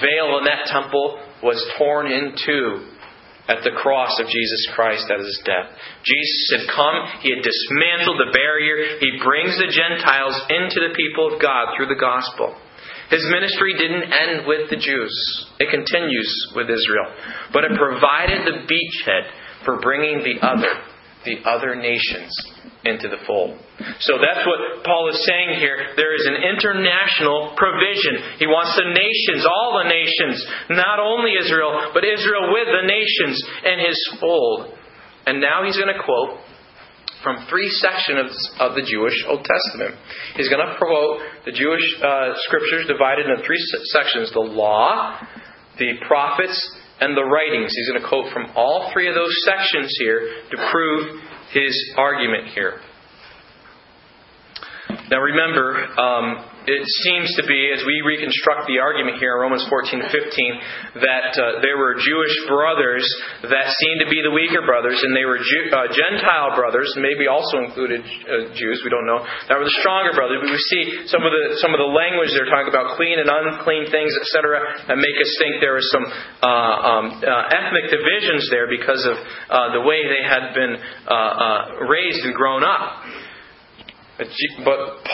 veil 0.00 0.38
in 0.38 0.44
that 0.44 0.66
temple 0.66 1.18
was 1.42 1.58
torn 1.78 2.10
in 2.10 2.34
two 2.44 2.90
at 3.46 3.62
the 3.62 3.70
cross 3.78 4.10
of 4.18 4.26
Jesus 4.26 4.62
Christ 4.74 5.06
at 5.06 5.22
his 5.22 5.40
death. 5.46 5.70
Jesus 6.02 6.42
had 6.58 6.74
come, 6.74 7.22
he 7.22 7.30
had 7.30 7.46
dismantled 7.46 8.18
the 8.18 8.34
barrier, 8.34 8.98
he 8.98 9.22
brings 9.22 9.54
the 9.54 9.70
Gentiles 9.70 10.34
into 10.50 10.82
the 10.82 10.94
people 10.98 11.34
of 11.34 11.40
God 11.40 11.74
through 11.76 11.86
the 11.86 12.00
gospel. 12.00 12.58
His 13.10 13.24
ministry 13.30 13.74
didn't 13.78 14.10
end 14.10 14.46
with 14.46 14.70
the 14.70 14.76
Jews. 14.76 15.14
It 15.60 15.70
continues 15.70 16.30
with 16.54 16.66
Israel. 16.66 17.14
But 17.52 17.64
it 17.64 17.78
provided 17.78 18.46
the 18.46 18.66
beachhead 18.66 19.30
for 19.64 19.78
bringing 19.80 20.22
the 20.26 20.44
other, 20.44 20.72
the 21.24 21.38
other 21.48 21.76
nations 21.76 22.34
into 22.84 23.08
the 23.08 23.22
fold. 23.26 23.58
So 24.00 24.18
that's 24.18 24.46
what 24.46 24.82
Paul 24.84 25.10
is 25.10 25.22
saying 25.26 25.58
here. 25.58 25.94
There 25.96 26.14
is 26.14 26.26
an 26.26 26.38
international 26.38 27.54
provision. 27.56 28.38
He 28.38 28.46
wants 28.46 28.74
the 28.78 28.90
nations, 28.90 29.46
all 29.46 29.82
the 29.82 29.90
nations, 29.90 30.46
not 30.70 30.98
only 30.98 31.34
Israel, 31.38 31.90
but 31.94 32.06
Israel 32.06 32.54
with 32.54 32.70
the 32.70 32.86
nations 32.86 33.36
in 33.66 33.78
his 33.86 33.98
fold. 34.18 34.74
And 35.26 35.40
now 35.40 35.66
he's 35.66 35.76
going 35.76 35.92
to 35.94 36.02
quote 36.02 36.38
from 37.26 37.42
three 37.50 37.66
sections 37.82 38.30
of 38.62 38.78
the 38.78 38.86
Jewish 38.86 39.18
Old 39.26 39.42
Testament. 39.42 39.98
He's 40.38 40.48
going 40.48 40.62
to 40.62 40.78
quote 40.78 41.26
the 41.44 41.50
Jewish 41.50 41.82
uh, 41.98 42.38
scriptures 42.46 42.86
divided 42.86 43.26
into 43.26 43.42
three 43.42 43.58
sections 43.90 44.30
the 44.30 44.46
law, 44.46 45.18
the 45.76 45.98
prophets, 46.06 46.54
and 47.00 47.16
the 47.16 47.26
writings. 47.26 47.74
He's 47.74 47.90
going 47.90 48.00
to 48.00 48.06
quote 48.06 48.32
from 48.32 48.54
all 48.54 48.92
three 48.92 49.08
of 49.08 49.16
those 49.16 49.34
sections 49.42 49.90
here 49.98 50.22
to 50.54 50.56
prove 50.70 51.18
his 51.50 51.74
argument 51.98 52.54
here. 52.54 52.78
Now 55.10 55.18
remember, 55.18 55.82
um, 55.98 56.46
it 56.66 56.82
seems 57.06 57.30
to 57.38 57.46
be, 57.46 57.70
as 57.70 57.86
we 57.86 58.02
reconstruct 58.02 58.66
the 58.66 58.82
argument 58.82 59.22
here 59.22 59.38
in 59.38 59.40
Romans 59.40 59.62
14 59.70 60.02
15, 60.02 60.98
that 60.98 61.30
uh, 61.38 61.62
there 61.62 61.78
were 61.78 61.94
Jewish 61.94 62.34
brothers 62.50 63.06
that 63.46 63.70
seemed 63.70 64.02
to 64.02 64.10
be 64.10 64.18
the 64.18 64.34
weaker 64.34 64.66
brothers, 64.66 64.98
and 64.98 65.14
they 65.14 65.22
were 65.22 65.38
Jew, 65.38 65.62
uh, 65.70 65.86
Gentile 65.94 66.58
brothers, 66.58 66.90
maybe 66.98 67.30
also 67.30 67.62
included 67.62 68.02
uh, 68.02 68.50
Jews, 68.50 68.82
we 68.82 68.90
don't 68.90 69.06
know, 69.06 69.22
that 69.22 69.54
were 69.54 69.66
the 69.66 69.78
stronger 69.78 70.10
brothers. 70.10 70.42
But 70.42 70.50
we 70.50 70.58
see 70.58 71.06
some 71.06 71.22
of 71.22 71.30
the, 71.30 71.54
some 71.62 71.70
of 71.70 71.78
the 71.78 71.86
language 71.86 72.34
they're 72.34 72.50
talking 72.50 72.74
about 72.74 72.98
clean 72.98 73.22
and 73.22 73.30
unclean 73.30 73.86
things, 73.94 74.10
etc., 74.18 74.90
that 74.90 74.98
make 74.98 75.16
us 75.22 75.30
think 75.38 75.62
there 75.62 75.78
was 75.78 75.86
some 75.94 76.02
uh, 76.02 76.50
um, 76.50 77.04
uh, 77.22 77.54
ethnic 77.54 77.94
divisions 77.94 78.50
there 78.50 78.66
because 78.66 79.06
of 79.06 79.16
uh, 79.22 79.70
the 79.70 79.82
way 79.86 80.02
they 80.02 80.26
had 80.26 80.50
been 80.50 80.74
raised 81.86 82.26
and 82.26 82.34
grown 82.34 82.66
up. 82.66 83.06
But 84.18 84.28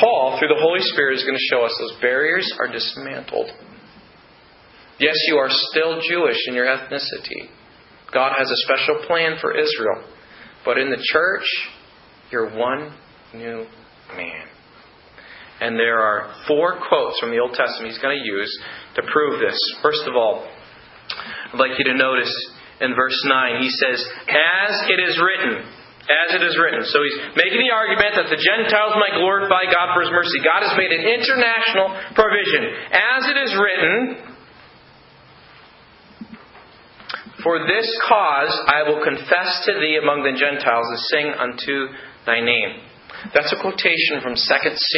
Paul, 0.01 0.37
through 0.39 0.49
the 0.49 0.61
Holy 0.61 0.81
Spirit, 0.81 1.19
is 1.19 1.25
going 1.25 1.37
to 1.37 1.49
show 1.51 1.65
us 1.65 1.77
those 1.79 2.01
barriers 2.01 2.51
are 2.59 2.71
dismantled. 2.71 3.51
Yes, 4.99 5.17
you 5.27 5.37
are 5.37 5.49
still 5.51 6.01
Jewish 6.01 6.37
in 6.47 6.55
your 6.55 6.67
ethnicity. 6.67 7.51
God 8.13 8.35
has 8.39 8.49
a 8.51 8.57
special 8.67 9.05
plan 9.07 9.37
for 9.41 9.57
Israel. 9.57 10.05
But 10.65 10.79
in 10.79 10.91
the 10.91 11.03
church, 11.13 11.45
you're 12.31 12.57
one 12.57 12.95
new 13.35 13.67
man. 14.15 14.47
And 15.61 15.79
there 15.79 16.01
are 16.01 16.35
four 16.47 16.79
quotes 16.89 17.19
from 17.19 17.31
the 17.31 17.39
Old 17.39 17.55
Testament 17.55 17.93
he's 17.93 18.03
going 18.03 18.19
to 18.19 18.25
use 18.25 18.63
to 18.97 19.03
prove 19.13 19.41
this. 19.41 19.59
First 19.83 20.03
of 20.07 20.15
all, 20.15 20.47
I'd 21.53 21.59
like 21.59 21.79
you 21.79 21.85
to 21.93 21.95
notice 21.95 22.33
in 22.81 22.95
verse 22.95 23.19
9, 23.25 23.63
he 23.63 23.71
says, 23.71 24.05
As 24.29 24.83
it 24.89 25.09
is 25.09 25.21
written, 25.21 25.65
as 26.03 26.35
it 26.35 26.43
is 26.43 26.59
written. 26.59 26.83
So 26.83 26.99
he's 27.03 27.19
making 27.39 27.63
the 27.63 27.71
argument 27.71 28.19
that 28.19 28.29
the 28.31 28.41
Gentiles 28.41 28.99
might 28.99 29.15
glorify 29.15 29.71
God 29.71 29.95
for 29.95 30.03
his 30.03 30.11
mercy. 30.11 30.43
God 30.43 30.67
has 30.67 30.75
made 30.75 30.91
an 30.91 31.05
international 31.07 31.95
provision. 32.19 32.63
As 32.91 33.23
it 33.31 33.39
is 33.39 33.53
written, 33.55 34.33
For 37.43 37.59
this 37.67 37.91
cause 38.07 38.55
I 38.71 38.87
will 38.87 39.03
confess 39.03 39.67
to 39.67 39.75
thee 39.79 39.99
among 39.99 40.23
the 40.23 40.35
Gentiles 40.39 40.87
and 40.91 41.01
sing 41.11 41.27
unto 41.35 41.75
thy 42.27 42.39
name. 42.39 42.87
That's 43.35 43.55
a 43.55 43.61
quotation 43.63 44.19
from 44.19 44.35
2 44.35 44.43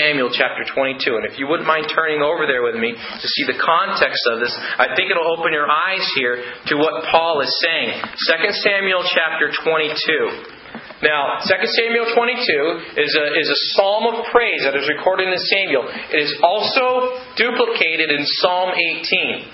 Samuel 0.00 0.32
chapter 0.32 0.64
22. 0.64 1.20
And 1.20 1.28
if 1.28 1.36
you 1.36 1.44
wouldn't 1.44 1.68
mind 1.68 1.92
turning 1.92 2.24
over 2.24 2.48
there 2.48 2.64
with 2.64 2.76
me 2.76 2.96
to 2.96 3.26
see 3.28 3.44
the 3.44 3.60
context 3.60 4.24
of 4.32 4.40
this, 4.40 4.52
I 4.80 4.96
think 4.96 5.12
it'll 5.12 5.28
open 5.36 5.52
your 5.52 5.68
eyes 5.68 6.04
here 6.16 6.40
to 6.72 6.74
what 6.80 7.04
Paul 7.12 7.44
is 7.44 7.52
saying. 7.60 8.00
2 8.00 8.64
Samuel 8.64 9.04
chapter 9.12 9.52
22. 9.52 10.63
Now, 11.04 11.36
2 11.44 11.52
Samuel 11.52 12.08
22 12.16 12.96
is 12.96 13.12
a, 13.12 13.26
is 13.36 13.48
a 13.52 13.60
psalm 13.76 14.08
of 14.08 14.24
praise 14.32 14.64
that 14.64 14.72
is 14.72 14.88
recorded 14.88 15.28
in 15.28 15.36
Samuel. 15.36 15.84
It 16.08 16.24
is 16.24 16.32
also 16.40 17.20
duplicated 17.36 18.08
in 18.08 18.24
Psalm 18.40 18.72
18 18.72 19.44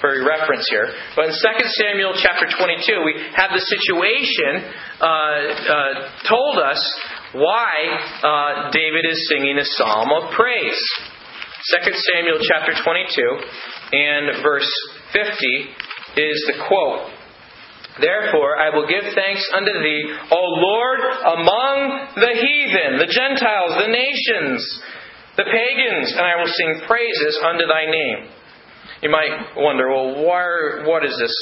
for 0.00 0.16
reference 0.24 0.64
here. 0.70 0.88
But 1.12 1.28
in 1.28 1.34
2 1.36 1.36
Samuel 1.76 2.16
chapter 2.16 2.48
22, 2.48 3.04
we 3.04 3.20
have 3.36 3.52
the 3.52 3.60
situation 3.60 4.64
uh, 4.96 5.04
uh, 5.04 5.92
told 6.24 6.56
us 6.56 6.80
why 7.36 7.68
uh, 8.24 8.70
David 8.72 9.04
is 9.04 9.28
singing 9.28 9.58
a 9.60 9.68
psalm 9.76 10.08
of 10.08 10.32
praise. 10.32 10.80
2 11.84 11.92
Samuel 12.16 12.40
chapter 12.40 12.72
22 12.80 13.12
and 13.92 14.42
verse 14.42 14.72
50 15.12 15.28
is 16.16 16.38
the 16.48 16.64
quote. 16.64 17.17
Therefore, 18.00 18.58
I 18.58 18.70
will 18.70 18.86
give 18.86 19.02
thanks 19.14 19.42
unto 19.54 19.72
thee, 19.72 20.02
O 20.30 20.42
Lord, 20.62 21.00
among 21.38 21.76
the 22.14 22.32
heathen, 22.34 22.98
the 22.98 23.10
Gentiles, 23.10 23.74
the 23.82 23.90
nations, 23.90 24.62
the 25.36 25.46
pagans, 25.50 26.14
and 26.14 26.22
I 26.26 26.38
will 26.38 26.50
sing 26.50 26.86
praises 26.86 27.38
unto 27.42 27.66
thy 27.66 27.90
name. 27.90 28.30
You 29.02 29.10
might 29.10 29.54
wonder, 29.56 29.90
well, 29.90 30.26
why, 30.26 30.86
what 30.86 31.04
is 31.04 31.14
this? 31.18 31.34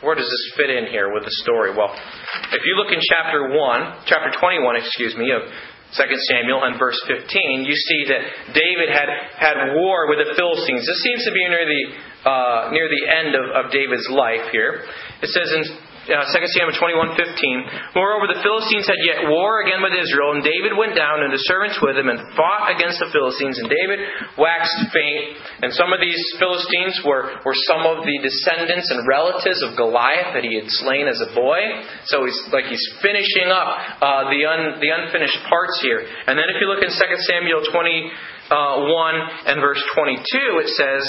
Where 0.00 0.16
does 0.16 0.28
this 0.28 0.56
fit 0.56 0.70
in 0.72 0.88
here 0.88 1.12
with 1.12 1.24
the 1.24 1.34
story? 1.44 1.76
Well, 1.76 1.92
if 1.92 2.62
you 2.64 2.76
look 2.76 2.92
in 2.92 3.00
chapter 3.04 3.52
1, 3.52 4.04
chapter 4.08 4.32
21, 4.40 4.76
excuse 4.76 5.16
me, 5.16 5.28
of 5.32 5.44
2 5.92 6.04
Samuel 6.32 6.64
and 6.64 6.78
verse 6.78 6.96
15, 7.08 7.64
you 7.64 7.74
see 7.74 8.04
that 8.08 8.54
David 8.54 8.88
had 8.94 9.10
had 9.36 9.56
war 9.74 10.08
with 10.08 10.22
the 10.22 10.32
Philistines. 10.38 10.86
This 10.86 11.02
seems 11.02 11.24
to 11.26 11.32
be 11.32 11.44
near 11.48 11.66
the 11.66 11.82
uh, 12.30 12.70
near 12.70 12.88
the 12.88 13.04
end 13.10 13.34
of, 13.34 13.44
of 13.58 13.72
David's 13.72 14.08
life 14.08 14.52
here. 14.52 14.86
It 15.20 15.28
says 15.34 15.50
in 15.50 15.62
uh, 16.08 16.24
2 16.32 16.56
Samuel 16.56 16.72
21:15. 16.72 17.92
Moreover, 17.92 18.32
the 18.32 18.40
Philistines 18.40 18.88
had 18.88 18.96
yet 19.04 19.28
war 19.28 19.60
again 19.60 19.84
with 19.84 19.92
Israel, 19.92 20.32
and 20.32 20.40
David 20.40 20.72
went 20.72 20.96
down 20.96 21.20
and 21.20 21.28
the 21.28 21.44
servants 21.44 21.76
with 21.84 21.92
him 22.00 22.08
and 22.08 22.16
fought 22.32 22.72
against 22.72 23.04
the 23.04 23.12
Philistines. 23.12 23.60
And 23.60 23.68
David 23.68 24.00
waxed 24.40 24.80
faint. 24.96 25.36
And 25.60 25.68
some 25.76 25.92
of 25.92 26.00
these 26.00 26.20
Philistines 26.40 27.04
were, 27.04 27.44
were 27.44 27.58
some 27.68 27.84
of 27.84 28.08
the 28.08 28.16
descendants 28.24 28.88
and 28.88 29.04
relatives 29.04 29.60
of 29.60 29.76
Goliath 29.76 30.32
that 30.32 30.40
he 30.40 30.56
had 30.56 30.72
slain 30.80 31.04
as 31.04 31.20
a 31.20 31.36
boy. 31.36 31.60
So 32.08 32.24
he's 32.24 32.40
like 32.48 32.64
he's 32.72 32.86
finishing 33.04 33.52
up 33.52 33.68
uh, 34.00 34.32
the 34.32 34.40
un, 34.48 34.80
the 34.80 34.88
unfinished 34.88 35.44
parts 35.52 35.84
here. 35.84 36.00
And 36.00 36.32
then 36.32 36.48
if 36.48 36.56
you 36.64 36.66
look 36.72 36.80
in 36.80 36.88
2 36.88 36.96
Samuel 37.28 37.60
21 37.68 38.48
uh, 38.48 39.52
and 39.52 39.60
verse 39.60 39.84
22, 39.92 40.64
it 40.64 40.70
says, 40.80 41.02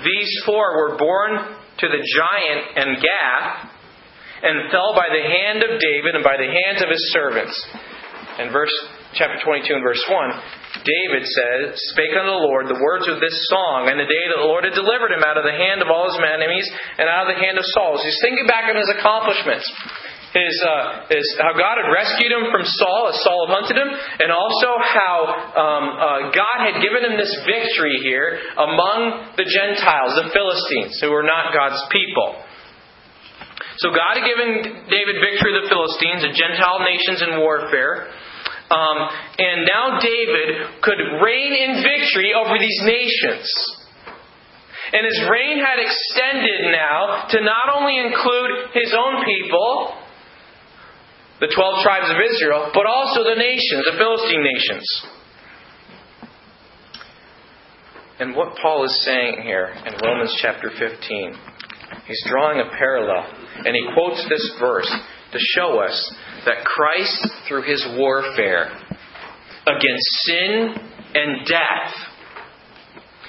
"These 0.00 0.32
four 0.48 0.72
were 0.80 0.96
born 0.96 1.52
to 1.52 1.86
the 1.92 2.00
giant 2.00 2.62
and 2.80 2.96
Gath." 2.96 3.71
And 4.42 4.70
fell 4.74 4.92
by 4.98 5.06
the 5.06 5.22
hand 5.22 5.62
of 5.62 5.78
David 5.78 6.18
and 6.18 6.26
by 6.26 6.34
the 6.34 6.50
hands 6.50 6.82
of 6.82 6.90
his 6.90 7.02
servants. 7.14 7.54
In 8.42 8.50
verse 8.50 8.72
chapter 9.14 9.38
22 9.44 9.76
and 9.76 9.84
verse 9.84 10.02
1, 10.08 10.82
David 10.82 11.22
says, 11.22 11.78
Spake 11.94 12.16
unto 12.16 12.32
the 12.32 12.44
Lord 12.48 12.66
the 12.66 12.80
words 12.80 13.06
of 13.06 13.20
this 13.20 13.36
song, 13.52 13.92
and 13.92 14.00
the 14.00 14.08
day 14.08 14.24
that 14.32 14.40
the 14.40 14.48
Lord 14.48 14.64
had 14.64 14.74
delivered 14.74 15.12
him 15.12 15.22
out 15.22 15.36
of 15.36 15.44
the 15.44 15.54
hand 15.54 15.84
of 15.84 15.92
all 15.92 16.08
his 16.08 16.18
enemies 16.18 16.66
and 16.98 17.06
out 17.06 17.28
of 17.28 17.36
the 17.36 17.42
hand 17.44 17.60
of 17.60 17.66
Saul. 17.76 18.00
So 18.00 18.08
he's 18.08 18.18
thinking 18.24 18.48
back 18.48 18.66
on 18.66 18.74
his 18.74 18.90
accomplishments. 18.90 19.68
His, 20.32 20.56
uh, 20.64 21.12
his, 21.12 21.28
how 21.44 21.52
God 21.52 21.76
had 21.76 21.92
rescued 21.92 22.32
him 22.32 22.48
from 22.48 22.64
Saul 22.64 23.12
as 23.12 23.20
Saul 23.20 23.44
had 23.44 23.52
hunted 23.52 23.76
him, 23.76 23.90
and 23.92 24.32
also 24.32 24.70
how 24.80 25.16
um, 25.28 25.84
uh, 25.92 26.20
God 26.32 26.58
had 26.72 26.80
given 26.80 27.04
him 27.04 27.20
this 27.20 27.36
victory 27.44 28.00
here 28.00 28.40
among 28.56 29.36
the 29.36 29.44
Gentiles, 29.44 30.16
the 30.16 30.32
Philistines, 30.32 30.96
who 31.04 31.12
were 31.12 31.22
not 31.22 31.52
God's 31.52 31.84
people. 31.92 32.40
So 33.78 33.88
God 33.88 34.20
had 34.20 34.26
given 34.26 34.84
David 34.90 35.16
victory 35.22 35.56
of 35.56 35.64
the 35.64 35.68
Philistines, 35.72 36.20
the 36.26 36.34
Gentile 36.36 36.84
nations 36.84 37.22
in 37.24 37.40
warfare. 37.40 38.12
Um, 38.68 38.98
and 39.38 39.68
now 39.68 40.00
David 40.00 40.80
could 40.80 41.00
reign 41.20 41.52
in 41.52 41.84
victory 41.84 42.32
over 42.32 42.56
these 42.58 42.80
nations. 42.84 43.48
And 44.92 45.06
his 45.08 45.20
reign 45.28 45.60
had 45.60 45.80
extended 45.80 46.72
now 46.72 47.28
to 47.30 47.40
not 47.40 47.72
only 47.76 47.96
include 47.96 48.72
his 48.74 48.92
own 48.92 49.24
people, 49.24 49.96
the 51.40 51.48
12 51.48 51.82
tribes 51.82 52.10
of 52.10 52.16
Israel, 52.20 52.70
but 52.72 52.86
also 52.86 53.24
the 53.24 53.36
nations, 53.36 53.84
the 53.88 53.96
Philistine 53.96 54.44
nations. 54.44 54.86
And 58.20 58.36
what 58.36 58.56
Paul 58.60 58.84
is 58.84 59.04
saying 59.04 59.42
here 59.42 59.74
in 59.84 59.94
Romans 60.04 60.32
chapter 60.40 60.70
15, 60.78 61.34
he's 62.12 62.30
drawing 62.30 62.60
a 62.60 62.68
parallel 62.76 63.24
and 63.64 63.74
he 63.74 63.88
quotes 63.94 64.22
this 64.28 64.52
verse 64.60 64.90
to 65.32 65.38
show 65.56 65.80
us 65.80 66.14
that 66.44 66.64
Christ, 66.64 67.28
through 67.48 67.62
his 67.62 67.84
warfare 67.96 68.68
against 69.64 70.08
sin 70.26 70.74
and 71.14 71.46
death 71.46 71.94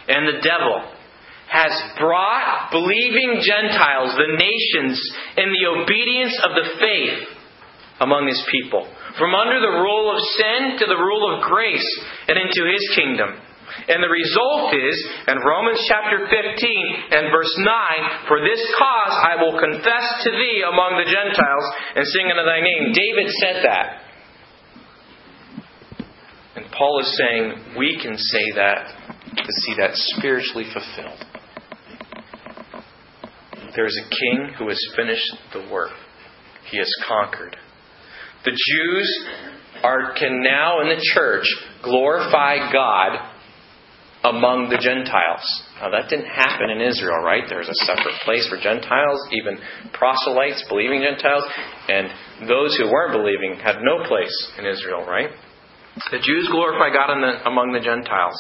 and 0.09 0.27
the 0.27 0.41
devil, 0.43 0.83
has 1.47 1.71
brought 1.97 2.71
believing 2.71 3.39
Gentiles, 3.39 4.17
the 4.17 4.35
nations, 4.35 4.99
in 5.37 5.53
the 5.53 5.79
obedience 5.79 6.35
of 6.43 6.51
the 6.55 6.69
faith 6.79 7.27
among 8.01 8.27
his 8.27 8.41
people. 8.51 8.83
From 9.17 9.35
under 9.35 9.61
the 9.61 9.79
rule 9.79 10.11
of 10.11 10.19
sin 10.35 10.79
to 10.79 10.85
the 10.87 10.97
rule 10.97 11.37
of 11.37 11.43
grace 11.43 11.87
and 12.27 12.37
into 12.37 12.67
his 12.67 12.83
kingdom. 12.95 13.39
And 13.87 14.01
the 14.01 14.09
result 14.09 14.73
is, 14.73 14.95
in 15.27 15.37
Romans 15.41 15.81
chapter 15.87 16.29
15 16.29 16.31
and 16.31 17.31
verse 17.31 17.53
9, 17.57 18.27
For 18.27 18.39
this 18.39 18.61
cause 18.77 19.15
I 19.17 19.41
will 19.41 19.59
confess 19.59 20.05
to 20.23 20.31
thee 20.31 20.63
among 20.65 21.01
the 21.01 21.09
Gentiles 21.09 21.65
and 21.95 22.05
sing 22.07 22.29
unto 22.29 22.45
thy 22.45 22.61
name. 22.61 22.93
David 22.93 23.27
said 23.41 23.57
that. 23.65 23.87
And 26.55 26.65
Paul 26.71 27.01
is 27.01 27.17
saying 27.17 27.77
we 27.77 27.99
can 28.01 28.17
say 28.17 28.51
that 28.55 28.87
to 29.35 29.51
see 29.65 29.75
that 29.79 29.91
spiritually 29.93 30.65
fulfilled. 30.71 31.25
There 33.75 33.87
is 33.87 33.99
a 34.05 34.09
king 34.09 34.53
who 34.57 34.67
has 34.69 34.79
finished 34.95 35.33
the 35.51 35.67
work. 35.71 35.93
He 36.69 36.77
has 36.77 36.89
conquered. 37.07 37.57
The 38.45 38.51
Jews 38.51 39.25
are, 39.83 40.13
can 40.13 40.43
now 40.43 40.81
in 40.81 40.89
the 40.89 41.01
church 41.13 41.45
glorify 41.81 42.71
God 42.71 43.32
among 44.23 44.71
the 44.71 44.79
Gentiles. 44.79 45.43
Now, 45.83 45.91
that 45.91 46.07
didn't 46.07 46.31
happen 46.31 46.71
in 46.71 46.79
Israel, 46.79 47.19
right? 47.19 47.43
There 47.43 47.59
was 47.59 47.67
a 47.67 47.79
separate 47.83 48.15
place 48.23 48.47
for 48.47 48.55
Gentiles, 48.55 49.19
even 49.35 49.59
proselytes, 49.91 50.63
believing 50.71 51.03
Gentiles, 51.03 51.43
and 51.91 52.07
those 52.47 52.75
who 52.79 52.87
weren't 52.87 53.11
believing 53.11 53.59
had 53.59 53.83
no 53.83 54.07
place 54.07 54.33
in 54.57 54.65
Israel, 54.65 55.03
right? 55.03 55.27
The 56.09 56.23
Jews 56.23 56.49
glorify 56.49 56.89
God 56.89 57.13
the, 57.21 57.45
among 57.45 57.75
the 57.75 57.83
Gentiles. 57.83 58.33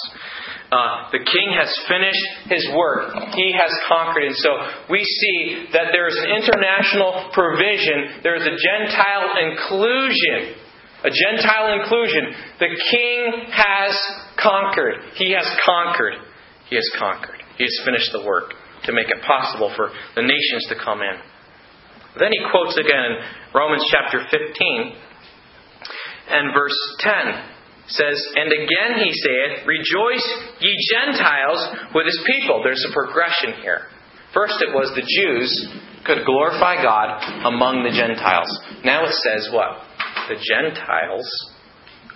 Uh, 0.73 1.13
the 1.13 1.21
king 1.21 1.53
has 1.53 1.69
finished 1.85 2.49
his 2.49 2.65
work. 2.73 3.13
He 3.37 3.53
has 3.53 3.69
conquered. 3.85 4.25
And 4.25 4.39
so 4.41 4.49
we 4.89 5.05
see 5.05 5.69
that 5.69 5.93
there 5.93 6.09
is 6.09 6.17
an 6.17 6.33
international 6.33 7.29
provision, 7.29 8.25
there 8.25 8.33
is 8.33 8.47
a 8.47 8.55
Gentile 8.57 9.37
inclusion 9.37 10.62
a 11.03 11.11
Gentile 11.11 11.79
inclusion. 11.81 12.31
The 12.59 12.71
king 12.91 13.51
has 13.51 13.93
conquered. 14.39 15.03
He 15.15 15.31
has 15.35 15.47
conquered. 15.65 16.15
He 16.69 16.75
has 16.75 16.89
conquered. 16.97 17.43
He 17.57 17.63
has 17.63 17.75
finished 17.85 18.11
the 18.11 18.23
work 18.25 18.53
to 18.85 18.93
make 18.93 19.07
it 19.07 19.21
possible 19.23 19.71
for 19.75 19.89
the 20.15 20.21
nations 20.21 20.65
to 20.69 20.75
come 20.75 21.01
in. 21.01 21.15
Then 22.19 22.31
he 22.31 22.39
quotes 22.51 22.77
again 22.77 23.03
in 23.03 23.13
Romans 23.53 23.83
chapter 23.89 24.21
15 24.29 24.95
and 26.29 26.53
verse 26.53 26.77
10 26.99 27.53
says, 27.87 28.17
And 28.35 28.51
again 28.51 29.03
he 29.03 29.11
saith, 29.11 29.67
Rejoice, 29.67 30.27
ye 30.59 30.71
Gentiles, 30.93 31.91
with 31.93 32.05
his 32.05 32.21
people. 32.25 32.61
There's 32.63 32.85
a 32.89 32.93
progression 32.93 33.61
here. 33.61 33.87
First 34.33 34.55
it 34.61 34.73
was 34.73 34.91
the 34.95 35.03
Jews 35.03 35.51
could 36.05 36.25
glorify 36.25 36.81
God 36.81 37.21
among 37.45 37.83
the 37.83 37.95
Gentiles. 37.95 38.49
Now 38.83 39.05
it 39.05 39.13
says 39.23 39.49
what? 39.51 39.83
The 40.29 40.39
Gentiles 40.39 41.27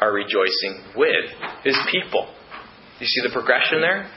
are 0.02 0.14
rejoicing 0.14 0.84
with 0.96 1.26
his 1.64 1.78
people. 1.92 2.28
You 3.00 3.08
see 3.08 3.22
the 3.24 3.34
progression 3.34 3.82
there? 3.82 4.10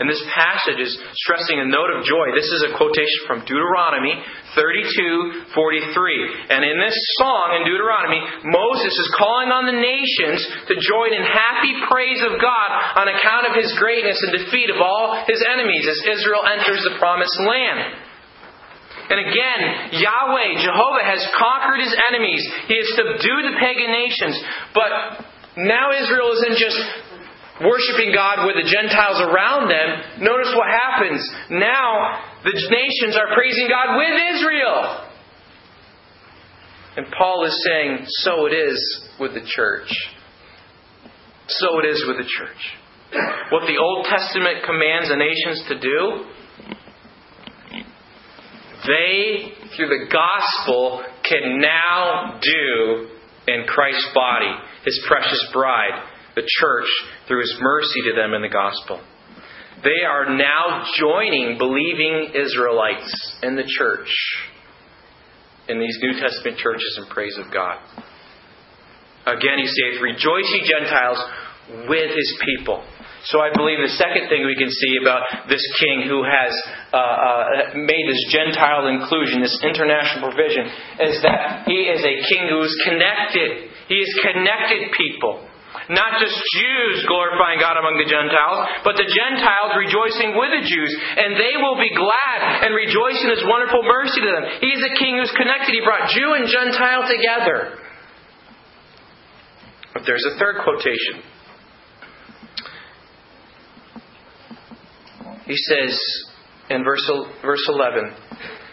And 0.00 0.08
this 0.08 0.20
passage 0.32 0.80
is 0.80 0.96
stressing 1.14 1.60
a 1.60 1.68
note 1.68 1.92
of 1.94 2.02
joy. 2.08 2.32
This 2.34 2.48
is 2.48 2.66
a 2.66 2.74
quotation 2.74 3.22
from 3.28 3.44
Deuteronomy 3.44 4.16
32 4.56 5.52
43. 5.54 6.50
And 6.50 6.64
in 6.64 6.80
this 6.80 6.96
song 7.20 7.60
in 7.60 7.68
Deuteronomy, 7.68 8.18
Moses 8.48 8.96
is 8.96 9.14
calling 9.14 9.52
on 9.52 9.68
the 9.68 9.76
nations 9.76 10.42
to 10.72 10.74
join 10.80 11.14
in 11.14 11.22
happy 11.22 11.76
praise 11.86 12.18
of 12.24 12.40
God 12.40 12.70
on 12.98 13.12
account 13.12 13.52
of 13.52 13.54
his 13.54 13.70
greatness 13.76 14.18
and 14.24 14.40
defeat 14.40 14.72
of 14.72 14.80
all 14.80 15.22
his 15.28 15.44
enemies 15.44 15.86
as 15.86 16.18
Israel 16.18 16.42
enters 16.48 16.82
the 16.82 16.98
promised 16.98 17.36
land. 17.44 18.09
And 19.10 19.18
again, 19.18 19.60
Yahweh, 19.98 20.62
Jehovah, 20.62 21.02
has 21.02 21.18
conquered 21.34 21.82
his 21.82 21.94
enemies. 22.08 22.46
He 22.70 22.78
has 22.78 22.88
subdued 22.94 23.44
the 23.50 23.58
pagan 23.58 23.90
nations. 23.90 24.38
But 24.72 25.26
now 25.58 25.90
Israel 25.90 26.30
isn't 26.38 26.56
just 26.56 26.78
worshiping 27.60 28.14
God 28.14 28.46
with 28.46 28.56
the 28.56 28.70
Gentiles 28.70 29.20
around 29.20 29.68
them. 29.68 30.22
Notice 30.22 30.54
what 30.54 30.70
happens. 30.70 31.20
Now 31.50 32.22
the 32.44 32.54
nations 32.54 33.18
are 33.18 33.34
praising 33.34 33.68
God 33.68 33.98
with 33.98 34.14
Israel. 34.38 35.10
And 36.96 37.06
Paul 37.16 37.44
is 37.44 37.54
saying, 37.66 38.06
so 38.24 38.46
it 38.46 38.54
is 38.54 38.78
with 39.18 39.34
the 39.34 39.42
church. 39.44 39.90
So 41.48 41.78
it 41.80 41.86
is 41.86 42.04
with 42.06 42.16
the 42.18 42.30
church. 42.30 42.62
What 43.50 43.66
the 43.66 43.78
Old 43.78 44.06
Testament 44.06 44.62
commands 44.64 45.08
the 45.08 45.16
nations 45.16 45.62
to 45.68 45.78
do, 45.80 46.30
they, 48.90 49.52
through 49.76 49.88
the 49.88 50.10
gospel, 50.10 51.04
can 51.22 51.60
now 51.60 52.40
do 52.42 53.08
in 53.46 53.64
Christ's 53.66 54.10
body, 54.14 54.52
His 54.84 55.00
precious 55.06 55.48
bride, 55.52 56.02
the 56.34 56.42
church, 56.42 56.88
through 57.28 57.40
His 57.40 57.56
mercy 57.60 58.00
to 58.10 58.16
them 58.16 58.34
in 58.34 58.42
the 58.42 58.48
gospel. 58.48 59.00
They 59.82 60.04
are 60.04 60.36
now 60.36 60.84
joining 60.98 61.56
believing 61.56 62.34
Israelites 62.34 63.36
in 63.42 63.56
the 63.56 63.64
church, 63.66 64.10
in 65.68 65.78
these 65.78 65.98
New 66.02 66.20
Testament 66.20 66.58
churches 66.58 66.98
in 67.00 67.06
praise 67.06 67.38
of 67.38 67.52
God. 67.52 67.78
Again, 69.26 69.58
he 69.58 69.66
says, 69.66 70.02
Rejoice, 70.02 70.50
ye 70.52 70.68
Gentiles, 70.68 71.18
with 71.88 72.10
his 72.10 72.38
people. 72.44 72.84
So 73.28 73.36
I 73.36 73.52
believe 73.52 73.84
the 73.84 74.00
second 74.00 74.32
thing 74.32 74.48
we 74.48 74.56
can 74.56 74.72
see 74.72 74.96
about 75.02 75.44
this 75.44 75.60
king 75.76 76.08
who 76.08 76.24
has 76.24 76.52
uh, 76.88 76.96
uh, 76.96 77.44
made 77.76 78.08
this 78.08 78.24
Gentile 78.32 78.88
inclusion, 78.88 79.44
this 79.44 79.60
international 79.60 80.32
provision, 80.32 80.64
is 81.04 81.20
that 81.20 81.68
he 81.68 81.84
is 81.84 82.00
a 82.00 82.14
king 82.32 82.48
who 82.48 82.64
is 82.64 82.72
connected. 82.80 83.68
He 83.92 84.00
is 84.00 84.08
connected 84.24 84.88
people. 84.96 85.44
Not 85.92 86.22
just 86.22 86.32
Jews 86.32 87.04
glorifying 87.04 87.58
God 87.58 87.76
among 87.76 87.98
the 87.98 88.06
Gentiles, 88.06 88.86
but 88.86 88.94
the 88.94 89.10
Gentiles 89.10 89.74
rejoicing 89.74 90.38
with 90.38 90.50
the 90.56 90.64
Jews. 90.64 90.92
And 90.94 91.36
they 91.36 91.60
will 91.60 91.76
be 91.76 91.92
glad 91.92 92.64
and 92.64 92.72
rejoice 92.72 93.20
in 93.20 93.30
His 93.36 93.44
wonderful 93.44 93.82
mercy 93.84 94.22
to 94.22 94.30
them. 94.32 94.44
He 94.64 94.70
is 94.70 94.82
a 94.86 94.96
king 94.96 95.18
who's 95.18 95.34
connected. 95.36 95.76
He 95.76 95.82
brought 95.82 96.08
Jew 96.14 96.40
and 96.40 96.46
Gentile 96.48 97.04
together. 97.04 97.84
But 99.92 100.06
there's 100.06 100.24
a 100.30 100.38
third 100.38 100.62
quotation. 100.62 101.26
He 105.50 105.56
says 105.56 105.98
in 106.70 106.84
verse, 106.84 107.10
verse 107.42 107.66
11, 107.68 108.14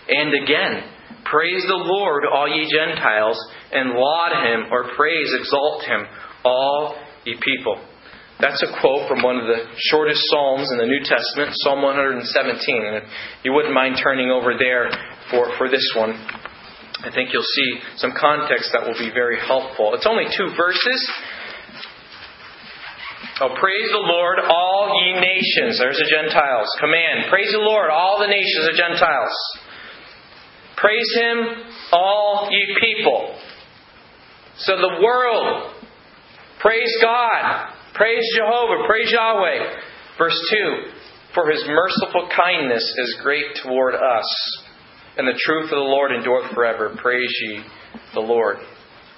And 0.09 0.43
again, 0.43 0.83
praise 1.25 1.65
the 1.65 1.73
Lord, 1.73 2.21
all 2.31 2.47
ye 2.47 2.69
Gentiles, 2.69 3.37
and 3.71 3.97
laud 3.97 4.45
him, 4.45 4.71
or 4.71 4.93
praise, 4.95 5.33
exalt 5.33 5.83
him, 5.85 6.05
all 6.45 6.93
ye 7.25 7.33
people. 7.33 7.81
That's 8.39 8.61
a 8.61 8.79
quote 8.79 9.09
from 9.09 9.23
one 9.23 9.41
of 9.41 9.49
the 9.49 9.65
shortest 9.89 10.21
Psalms 10.29 10.69
in 10.71 10.77
the 10.77 10.85
New 10.85 11.01
Testament, 11.01 11.57
Psalm 11.65 11.81
117. 11.81 12.85
And 12.85 12.97
if 13.01 13.03
you 13.41 13.53
wouldn't 13.53 13.73
mind 13.73 13.97
turning 13.97 14.29
over 14.29 14.53
there 14.53 14.93
for, 15.31 15.57
for 15.57 15.71
this 15.73 15.85
one, 15.97 16.13
I 16.13 17.09
think 17.09 17.33
you'll 17.33 17.41
see 17.41 17.69
some 17.97 18.13
context 18.13 18.69
that 18.77 18.85
will 18.85 18.97
be 18.97 19.09
very 19.09 19.41
helpful. 19.41 19.95
It's 19.95 20.05
only 20.05 20.29
two 20.29 20.53
verses. 20.53 21.01
Oh, 23.39 23.53
praise 23.59 23.89
the 23.91 24.01
Lord, 24.01 24.39
all 24.39 25.01
ye 25.03 25.13
nations. 25.13 25.77
There's 25.79 25.97
the 25.97 26.09
Gentiles. 26.09 26.67
Command. 26.79 27.29
Praise 27.29 27.51
the 27.51 27.59
Lord, 27.59 27.91
all 27.91 28.19
the 28.19 28.27
nations 28.27 28.67
of 28.67 28.75
Gentiles. 28.75 29.35
Praise 30.75 31.11
Him, 31.15 31.37
all 31.91 32.49
ye 32.51 32.75
people. 32.79 33.35
So 34.57 34.75
the 34.77 35.01
world 35.03 35.77
Praise 36.59 36.91
God. 37.03 37.69
Praise 37.93 38.25
Jehovah. 38.35 38.87
Praise 38.87 39.11
Yahweh. 39.11 39.77
Verse 40.17 40.39
2 40.49 40.91
For 41.35 41.51
his 41.51 41.63
merciful 41.67 42.27
kindness 42.35 42.83
is 42.97 43.19
great 43.21 43.45
toward 43.61 43.93
us, 43.93 44.63
and 45.17 45.27
the 45.27 45.39
truth 45.45 45.65
of 45.65 45.77
the 45.77 45.91
Lord 45.93 46.11
endureth 46.11 46.53
forever. 46.55 46.95
Praise 46.97 47.31
ye 47.41 47.61
the 48.15 48.21
Lord. 48.21 48.57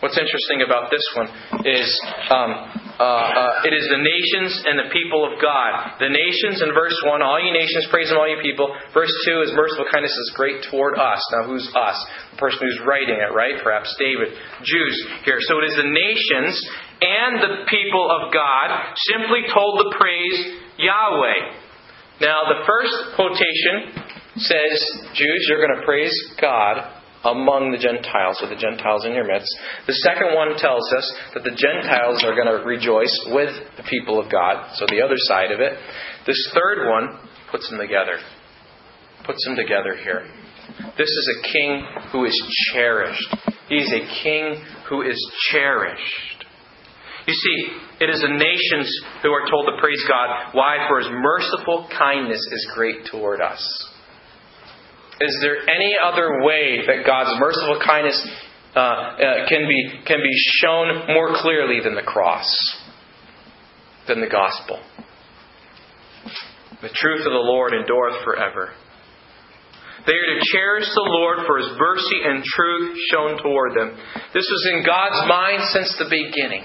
What's 0.01 0.17
interesting 0.17 0.63
about 0.65 0.91
this 0.91 1.03
one 1.15 1.65
is 1.65 2.01
um, 2.29 2.78
uh, 2.99 3.07
uh, 3.07 3.63
it 3.63 3.71
is 3.71 3.88
the 3.88 4.03
nations 4.03 4.51
and 4.67 4.75
the 4.75 4.91
people 4.91 5.23
of 5.23 5.39
God. 5.39 5.95
The 6.03 6.12
nations 6.12 6.59
in 6.59 6.75
verse 6.75 6.95
1, 7.07 7.23
all 7.23 7.39
ye 7.39 7.47
nations, 7.47 7.88
praise 7.88 8.12
Him, 8.12 8.19
all 8.19 8.27
ye 8.27 8.35
people. 8.43 8.67
Verse 8.91 9.12
2 9.23 9.47
is 9.47 9.55
merciful 9.55 9.88
kindness 9.88 10.12
is 10.12 10.35
great 10.35 10.67
toward 10.67 10.99
us. 10.99 11.23
Now, 11.31 11.47
who's 11.47 11.63
us? 11.71 11.95
The 12.35 12.38
person 12.43 12.59
who's 12.59 12.83
writing 12.83 13.15
it, 13.15 13.31
right? 13.31 13.55
Perhaps 13.63 13.95
David. 13.95 14.35
Jews 14.67 14.95
here. 15.23 15.39
So 15.47 15.63
it 15.63 15.71
is 15.71 15.79
the 15.79 15.88
nations 15.88 16.59
and 16.99 17.39
the 17.39 17.53
people 17.71 18.03
of 18.12 18.35
God 18.35 18.67
simply 19.15 19.47
told 19.47 19.79
to 19.79 19.95
praise 19.95 20.59
Yahweh. 20.75 21.55
Now, 22.19 22.51
the 22.51 22.67
first 22.67 23.15
quotation 23.15 23.95
says, 24.43 24.75
Jews, 25.15 25.47
you're 25.47 25.63
going 25.63 25.79
to 25.79 25.88
praise 25.88 26.12
God 26.35 26.98
among 27.23 27.71
the 27.71 27.82
Gentiles, 27.82 28.39
with 28.39 28.49
the 28.49 28.60
Gentiles 28.60 29.05
in 29.05 29.12
your 29.12 29.27
midst. 29.27 29.51
The 29.88 29.99
second 30.08 30.36
one 30.36 30.55
tells 30.55 30.88
us 30.95 31.05
that 31.34 31.43
the 31.43 31.55
Gentiles 31.55 32.23
are 32.23 32.36
going 32.36 32.47
to 32.47 32.63
rejoice 32.63 33.12
with 33.27 33.51
the 33.75 33.84
people 33.84 34.19
of 34.19 34.32
God, 34.32 34.75
so 34.75 34.86
the 34.88 35.03
other 35.03 35.19
side 35.27 35.51
of 35.51 35.60
it. 35.60 35.73
This 36.25 36.39
third 36.53 36.88
one 36.88 37.19
puts 37.51 37.69
them 37.69 37.79
together. 37.79 38.19
Puts 39.25 39.43
them 39.45 39.55
together 39.55 39.99
here. 39.99 40.25
This 40.97 41.10
is 41.10 41.38
a 41.39 41.51
king 41.51 41.84
who 42.12 42.25
is 42.25 42.36
cherished. 42.71 43.36
He's 43.67 43.91
a 43.91 44.23
king 44.23 44.63
who 44.88 45.01
is 45.01 45.19
cherished. 45.51 46.45
You 47.27 47.34
see, 47.34 48.05
it 48.05 48.10
is 48.10 48.21
the 48.21 48.34
nations 48.34 48.89
who 49.21 49.29
are 49.29 49.47
told 49.49 49.67
to 49.67 49.82
praise 49.82 50.01
God. 50.08 50.53
Why? 50.53 50.88
For 50.88 50.99
his 50.99 51.10
merciful 51.12 51.88
kindness 51.95 52.39
is 52.39 52.71
great 52.73 53.05
toward 53.12 53.41
us. 53.41 53.88
Is 55.21 55.38
there 55.41 55.58
any 55.69 55.95
other 56.03 56.43
way 56.43 56.79
that 56.88 57.05
God's 57.05 57.38
merciful 57.39 57.79
kindness 57.86 58.27
uh, 58.75 58.79
uh, 58.79 59.49
can, 59.49 59.67
be, 59.67 59.91
can 60.05 60.19
be 60.23 60.36
shown 60.62 61.08
more 61.13 61.36
clearly 61.41 61.79
than 61.84 61.95
the 61.95 62.01
cross, 62.01 62.47
than 64.08 64.21
the 64.21 64.29
gospel? 64.29 64.79
The 66.82 66.89
truth 66.93 67.25
of 67.25 67.34
the 67.34 67.43
Lord 67.43 67.73
endureth 67.73 68.23
forever. 68.23 68.71
They 70.08 70.13
are 70.13 70.39
to 70.39 70.41
cherish 70.53 70.88
the 70.95 71.03
Lord 71.03 71.39
for 71.45 71.58
his 71.58 71.69
mercy 71.77 72.23
and 72.23 72.43
truth 72.43 72.97
shown 73.12 73.38
toward 73.43 73.75
them. 73.75 73.97
This 74.34 74.47
was 74.47 74.71
in 74.71 74.86
God's 74.86 75.27
mind 75.27 75.63
since 75.73 75.93
the 75.99 76.08
beginning 76.10 76.63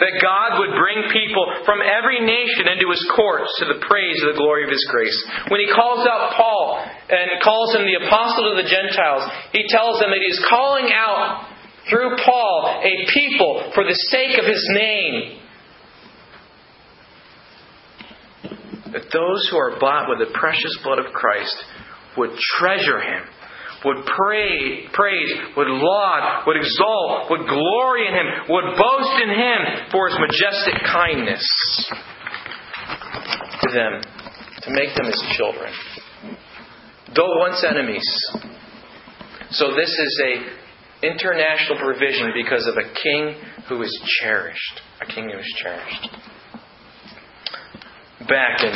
that 0.00 0.18
God 0.20 0.58
would 0.58 0.72
bring 0.72 1.12
people 1.12 1.44
from 1.68 1.84
every 1.84 2.24
nation 2.24 2.72
into 2.72 2.88
his 2.88 3.04
courts 3.14 3.52
to 3.60 3.68
the 3.68 3.84
praise 3.84 4.18
of 4.24 4.32
the 4.32 4.40
glory 4.40 4.64
of 4.64 4.72
his 4.72 4.84
grace. 4.88 5.16
When 5.52 5.60
he 5.60 5.68
calls 5.68 6.08
out 6.08 6.32
Paul 6.36 6.80
and 6.80 7.44
calls 7.44 7.76
him 7.76 7.84
the 7.84 8.00
apostle 8.00 8.48
of 8.48 8.56
the 8.56 8.68
Gentiles, 8.68 9.28
he 9.52 9.68
tells 9.68 10.00
them 10.00 10.10
that 10.10 10.24
he 10.24 10.32
is 10.32 10.40
calling 10.48 10.88
out 10.92 11.52
through 11.88 12.16
Paul 12.24 12.80
a 12.80 12.94
people 13.12 13.70
for 13.74 13.84
the 13.84 13.96
sake 14.08 14.40
of 14.40 14.46
his 14.48 14.64
name. 14.72 15.38
That 18.92 19.06
those 19.12 19.48
who 19.50 19.56
are 19.56 19.78
bought 19.78 20.08
with 20.08 20.18
the 20.18 20.32
precious 20.34 20.76
blood 20.82 20.98
of 20.98 21.12
Christ 21.12 21.56
would 22.16 22.34
treasure 22.58 23.00
him 23.00 23.24
would 23.84 24.04
pray, 24.04 24.86
praise, 24.92 25.30
would 25.56 25.68
laud, 25.68 26.46
would 26.46 26.56
exalt, 26.56 27.30
would 27.30 27.48
glory 27.48 28.08
in 28.08 28.14
Him, 28.14 28.26
would 28.48 28.76
boast 28.76 29.22
in 29.22 29.30
Him 29.30 29.90
for 29.90 30.08
His 30.08 30.18
majestic 30.20 30.74
kindness 30.84 31.44
to 33.62 33.68
them, 33.72 34.02
to 34.62 34.70
make 34.70 34.94
them 34.94 35.06
His 35.06 35.24
children. 35.36 35.72
Though 37.14 37.38
once 37.38 37.64
enemies. 37.64 38.06
So 39.50 39.74
this 39.74 39.88
is 39.88 40.22
a 40.24 41.06
international 41.06 41.78
provision 41.78 42.32
because 42.34 42.66
of 42.66 42.76
a 42.76 42.92
king 42.92 43.34
who 43.68 43.82
is 43.82 44.02
cherished. 44.20 44.80
A 45.00 45.06
king 45.06 45.30
who 45.30 45.38
is 45.38 45.54
cherished. 45.62 46.08
Back 48.28 48.62
in 48.62 48.74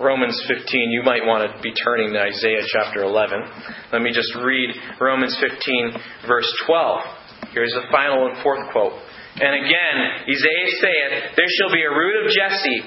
Romans 0.00 0.32
15, 0.48 0.64
you 0.96 1.04
might 1.04 1.28
want 1.28 1.44
to 1.44 1.52
be 1.60 1.76
turning 1.76 2.16
to 2.16 2.20
Isaiah 2.24 2.64
chapter 2.72 3.04
11. 3.04 3.92
Let 3.92 4.00
me 4.00 4.16
just 4.16 4.32
read 4.40 4.72
Romans 4.96 5.36
15, 5.36 6.24
verse 6.24 6.48
12. 6.64 7.52
Here's 7.52 7.76
the 7.76 7.84
final 7.92 8.32
and 8.32 8.40
fourth 8.40 8.64
quote. 8.72 8.96
And 9.36 9.52
again, 9.60 10.24
Isaiah 10.24 10.70
saith, 10.80 11.36
There 11.36 11.52
shall 11.60 11.68
be 11.68 11.84
a 11.84 11.92
root 11.92 12.16
of 12.24 12.32
Jesse, 12.32 12.80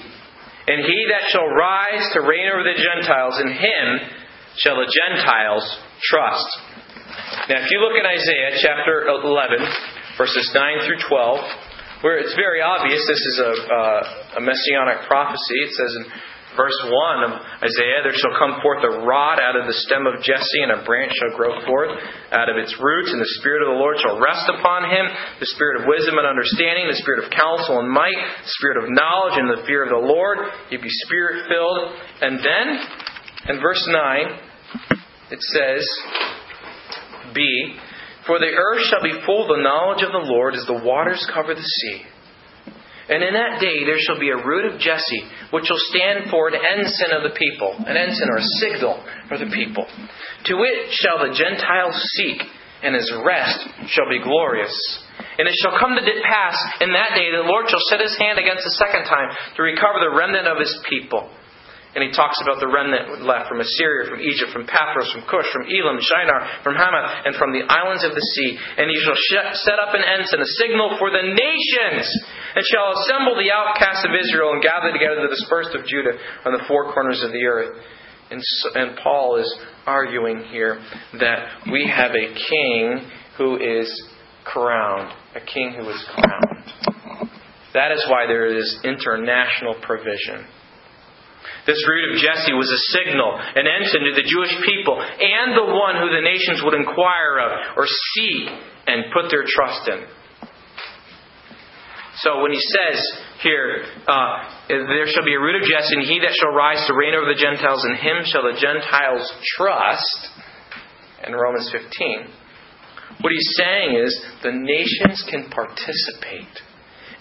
and 0.73 0.81
he 0.81 0.99
that 1.13 1.29
shall 1.29 1.45
rise 1.53 2.01
to 2.17 2.25
reign 2.25 2.49
over 2.49 2.65
the 2.65 2.81
Gentiles, 2.81 3.37
in 3.45 3.61
him 3.61 3.85
shall 4.57 4.81
the 4.81 4.89
Gentiles 4.89 5.65
trust. 6.01 6.49
Now, 7.45 7.61
if 7.61 7.69
you 7.69 7.77
look 7.77 7.93
at 7.93 8.09
Isaiah 8.09 8.57
chapter 8.57 9.05
11, 9.05 9.61
verses 10.17 10.49
9 10.49 10.89
through 10.89 11.01
12, 11.05 12.01
where 12.01 12.17
it's 12.17 12.33
very 12.33 12.59
obvious 12.59 13.05
this 13.05 13.21
is 13.21 13.37
a, 13.37 13.53
uh, 13.69 14.01
a 14.37 14.41
messianic 14.41 15.05
prophecy, 15.05 15.61
it 15.61 15.71
says 15.77 15.93
in 15.93 16.05
Verse 16.53 16.77
1 16.85 17.25
of 17.25 17.31
Isaiah 17.65 18.05
There 18.05 18.13
shall 18.13 18.37
come 18.37 18.61
forth 18.61 18.85
a 18.85 19.01
rod 19.01 19.41
out 19.41 19.57
of 19.57 19.65
the 19.65 19.77
stem 19.89 20.05
of 20.05 20.21
Jesse, 20.21 20.61
and 20.61 20.77
a 20.77 20.85
branch 20.85 21.09
shall 21.17 21.33
grow 21.33 21.57
forth 21.65 21.97
out 22.29 22.49
of 22.49 22.61
its 22.61 22.77
roots, 22.77 23.09
and 23.09 23.17
the 23.17 23.35
Spirit 23.41 23.65
of 23.65 23.73
the 23.73 23.81
Lord 23.81 23.97
shall 23.97 24.21
rest 24.21 24.45
upon 24.53 24.85
him 24.85 25.05
the 25.41 25.49
Spirit 25.57 25.81
of 25.81 25.89
wisdom 25.89 26.21
and 26.21 26.29
understanding, 26.29 26.85
the 26.85 27.01
Spirit 27.01 27.25
of 27.25 27.33
counsel 27.33 27.81
and 27.81 27.89
might, 27.89 28.13
the 28.13 28.53
Spirit 28.61 28.85
of 28.85 28.93
knowledge 28.93 29.37
and 29.41 29.49
the 29.49 29.65
fear 29.65 29.81
of 29.81 29.89
the 29.89 30.05
Lord. 30.05 30.37
He'd 30.69 30.85
be 30.85 30.93
Spirit 31.09 31.49
filled. 31.49 31.79
And 32.21 32.37
then, 32.37 32.65
in 33.49 33.57
verse 33.57 33.81
9, 33.89 35.33
it 35.33 35.41
says, 35.41 35.81
B, 37.33 37.41
For 38.29 38.37
the 38.37 38.53
earth 38.53 38.85
shall 38.93 39.01
be 39.01 39.25
full 39.25 39.49
of 39.49 39.57
the 39.57 39.63
knowledge 39.65 40.05
of 40.05 40.13
the 40.13 40.29
Lord 40.29 40.53
as 40.53 40.65
the 40.69 40.85
waters 40.85 41.25
cover 41.33 41.55
the 41.55 41.65
sea. 41.65 42.12
And 43.09 43.19
in 43.23 43.33
that 43.33 43.59
day 43.59 43.83
there 43.83 43.99
shall 43.99 44.19
be 44.19 44.29
a 44.29 44.39
root 44.39 44.71
of 44.71 44.79
Jesse, 44.79 45.23
which 45.51 45.65
shall 45.65 45.83
stand 45.91 46.31
for 46.31 46.47
an 46.47 46.55
ensign 46.55 47.11
of 47.11 47.23
the 47.27 47.35
people, 47.35 47.75
an 47.83 47.97
ensign 47.97 48.29
or 48.31 48.39
a 48.39 48.49
signal 48.63 49.03
for 49.27 49.37
the 49.37 49.51
people. 49.51 49.83
To 49.83 50.55
it 50.63 50.91
shall 50.91 51.19
the 51.19 51.35
Gentiles 51.35 51.99
seek, 52.15 52.39
and 52.83 52.95
his 52.95 53.11
rest 53.25 53.59
shall 53.91 54.07
be 54.07 54.23
glorious. 54.23 54.75
And 55.37 55.47
it 55.47 55.55
shall 55.61 55.79
come 55.79 55.95
to 55.95 56.03
pass 56.23 56.55
in 56.79 56.93
that 56.93 57.15
day 57.15 57.31
the 57.31 57.47
Lord 57.47 57.67
shall 57.67 57.83
set 57.89 57.99
his 57.99 58.15
hand 58.17 58.39
against 58.39 58.63
the 58.63 58.75
second 58.79 59.03
time 59.05 59.35
to 59.55 59.63
recover 59.63 59.99
the 59.99 60.15
remnant 60.15 60.47
of 60.47 60.59
his 60.59 60.71
people. 60.87 61.29
And 61.93 62.01
he 62.01 62.09
talks 62.09 62.41
about 62.41 62.57
the 62.57 62.65
remnant 62.65 63.21
left 63.21 63.45
from 63.45 63.61
Assyria, 63.61 64.09
from 64.09 64.17
Egypt, 64.17 64.49
from 64.49 64.65
Pathros, 64.65 65.13
from 65.13 65.29
Cush, 65.29 65.45
from 65.53 65.69
Elam, 65.69 66.01
Shinar, 66.01 66.65
from 66.65 66.73
Hamath, 66.73 67.29
and 67.29 67.37
from 67.37 67.53
the 67.53 67.61
islands 67.69 68.01
of 68.01 68.17
the 68.17 68.25
sea. 68.33 68.57
And 68.57 68.89
he 68.89 68.97
shall 68.97 69.13
set 69.61 69.77
up 69.77 69.93
an 69.93 70.01
ensign, 70.01 70.41
a 70.41 70.51
signal 70.57 70.97
for 70.97 71.13
the 71.13 71.21
nations, 71.21 72.09
and 72.57 72.65
shall 72.65 72.97
assemble 72.97 73.37
the 73.37 73.53
outcasts 73.53 74.09
of 74.09 74.13
Israel 74.17 74.57
and 74.57 74.65
gather 74.65 74.89
together 74.89 75.21
the 75.21 75.37
dispersed 75.37 75.77
of 75.77 75.85
Judah 75.85 76.17
on 76.49 76.57
the 76.57 76.65
four 76.65 76.89
corners 76.97 77.21
of 77.21 77.29
the 77.29 77.45
earth. 77.45 77.77
And, 78.31 78.41
so, 78.41 78.69
and 78.73 78.97
Paul 78.97 79.37
is 79.37 79.49
arguing 79.85 80.49
here 80.49 80.81
that 81.21 81.69
we 81.71 81.85
have 81.93 82.11
a 82.17 82.33
king 82.33 83.05
who 83.37 83.61
is 83.61 83.85
crowned, 84.43 85.13
a 85.35 85.45
king 85.45 85.77
who 85.77 85.87
is 85.89 86.05
crowned. 86.09 87.29
That 87.73 87.91
is 87.91 88.05
why 88.09 88.25
there 88.27 88.45
is 88.49 88.79
international 88.83 89.75
provision. 89.81 90.45
This 91.65 91.79
root 91.87 92.11
of 92.11 92.19
Jesse 92.19 92.51
was 92.51 92.67
a 92.67 92.81
signal, 92.91 93.39
an 93.39 93.63
ensign 93.63 94.03
to 94.03 94.13
the 94.19 94.27
Jewish 94.27 94.51
people, 94.67 94.99
and 94.99 95.55
the 95.55 95.71
one 95.71 95.95
who 95.95 96.11
the 96.11 96.19
nations 96.19 96.59
would 96.59 96.75
inquire 96.75 97.39
of 97.39 97.51
or 97.79 97.87
seek 97.87 98.51
and 98.87 99.07
put 99.15 99.31
their 99.31 99.47
trust 99.47 99.87
in. 99.87 100.03
So 102.19 102.43
when 102.43 102.51
he 102.51 102.59
says 102.59 102.99
here, 103.41 103.85
uh, 104.05 104.31
there 104.67 105.07
shall 105.07 105.25
be 105.25 105.33
a 105.33 105.39
root 105.39 105.63
of 105.63 105.67
Jesse, 105.67 105.95
and 105.95 106.05
he 106.05 106.19
that 106.19 106.35
shall 106.35 106.51
rise 106.51 106.83
to 106.87 106.93
reign 106.93 107.15
over 107.15 107.31
the 107.31 107.39
Gentiles, 107.39 107.83
and 107.83 107.97
him 107.97 108.17
shall 108.27 108.43
the 108.43 108.59
Gentiles 108.59 109.23
trust, 109.55 110.29
in 111.25 111.33
Romans 111.33 111.71
15, 111.71 112.27
what 113.21 113.31
he's 113.31 113.55
saying 113.55 113.95
is 114.03 114.25
the 114.43 114.51
nations 114.51 115.23
can 115.29 115.49
participate 115.49 116.51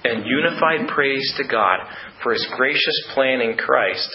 in 0.05 0.25
unified 0.27 0.89
praise 0.89 1.33
to 1.37 1.45
God 1.47 1.79
for 2.23 2.33
his 2.33 2.47
gracious 2.57 3.07
plan 3.15 3.41
in 3.41 3.57
Christ 3.57 4.11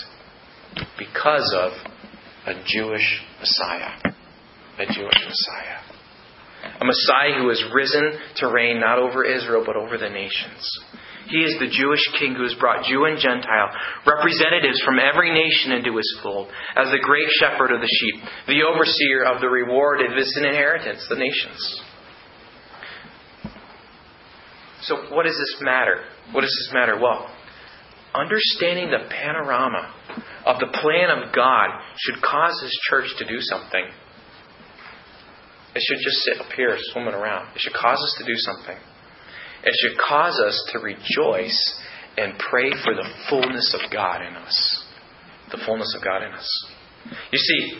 because 0.97 1.55
of 1.57 1.71
a 2.45 2.53
Jewish 2.65 3.21
Messiah. 3.39 3.91
A 4.79 4.85
Jewish 4.85 5.21
Messiah. 5.25 5.79
A 6.79 6.85
Messiah 6.85 7.41
who 7.41 7.49
has 7.49 7.63
risen 7.73 8.19
to 8.37 8.51
reign 8.51 8.79
not 8.79 8.99
over 8.99 9.23
Israel 9.23 9.63
but 9.65 9.75
over 9.75 9.97
the 9.97 10.09
nations. 10.09 10.61
He 11.29 11.39
is 11.39 11.59
the 11.59 11.67
Jewish 11.67 12.03
king 12.19 12.35
who 12.35 12.43
has 12.43 12.55
brought 12.55 12.85
Jew 12.85 13.03
and 13.05 13.19
Gentile, 13.19 13.69
representatives 14.05 14.81
from 14.85 14.97
every 14.99 15.33
nation 15.33 15.73
into 15.73 15.97
his 15.97 16.19
fold, 16.23 16.47
as 16.75 16.87
the 16.89 17.03
great 17.03 17.27
shepherd 17.39 17.71
of 17.71 17.81
the 17.81 17.91
sheep, 17.99 18.23
the 18.47 18.63
overseer 18.63 19.25
of 19.25 19.41
the 19.41 19.49
reward 19.49 19.99
of 20.01 20.15
his 20.15 20.39
inheritance, 20.41 21.05
the 21.09 21.15
nations. 21.15 21.81
So, 24.83 24.95
what 25.13 25.25
does 25.25 25.37
this 25.37 25.57
matter? 25.61 26.03
What 26.31 26.41
does 26.41 26.55
this 26.63 26.73
matter? 26.73 26.97
Well, 26.99 27.29
understanding 28.19 28.89
the 28.89 29.09
panorama 29.09 29.93
of 30.45 30.59
the 30.59 30.67
plan 30.81 31.09
of 31.09 31.33
God 31.33 31.69
should 31.97 32.21
cause 32.21 32.59
His 32.61 32.77
church 32.89 33.07
to 33.17 33.25
do 33.25 33.39
something. 33.39 33.85
It 35.75 35.83
should 35.85 36.01
just 36.03 36.17
sit 36.23 36.41
up 36.41 36.51
here 36.53 36.75
swimming 36.91 37.13
around. 37.13 37.53
It 37.55 37.61
should 37.61 37.73
cause 37.73 38.01
us 38.01 38.15
to 38.17 38.25
do 38.25 38.35
something. 38.35 38.77
It 39.63 39.73
should 39.81 39.97
cause 39.99 40.39
us 40.39 40.69
to 40.73 40.79
rejoice 40.79 41.81
and 42.17 42.33
pray 42.39 42.71
for 42.83 42.95
the 42.95 43.07
fullness 43.29 43.75
of 43.75 43.91
God 43.91 44.21
in 44.21 44.35
us. 44.35 44.83
The 45.51 45.59
fullness 45.65 45.93
of 45.95 46.03
God 46.03 46.23
in 46.23 46.31
us. 46.31 46.49
You 47.31 47.37
see, 47.37 47.77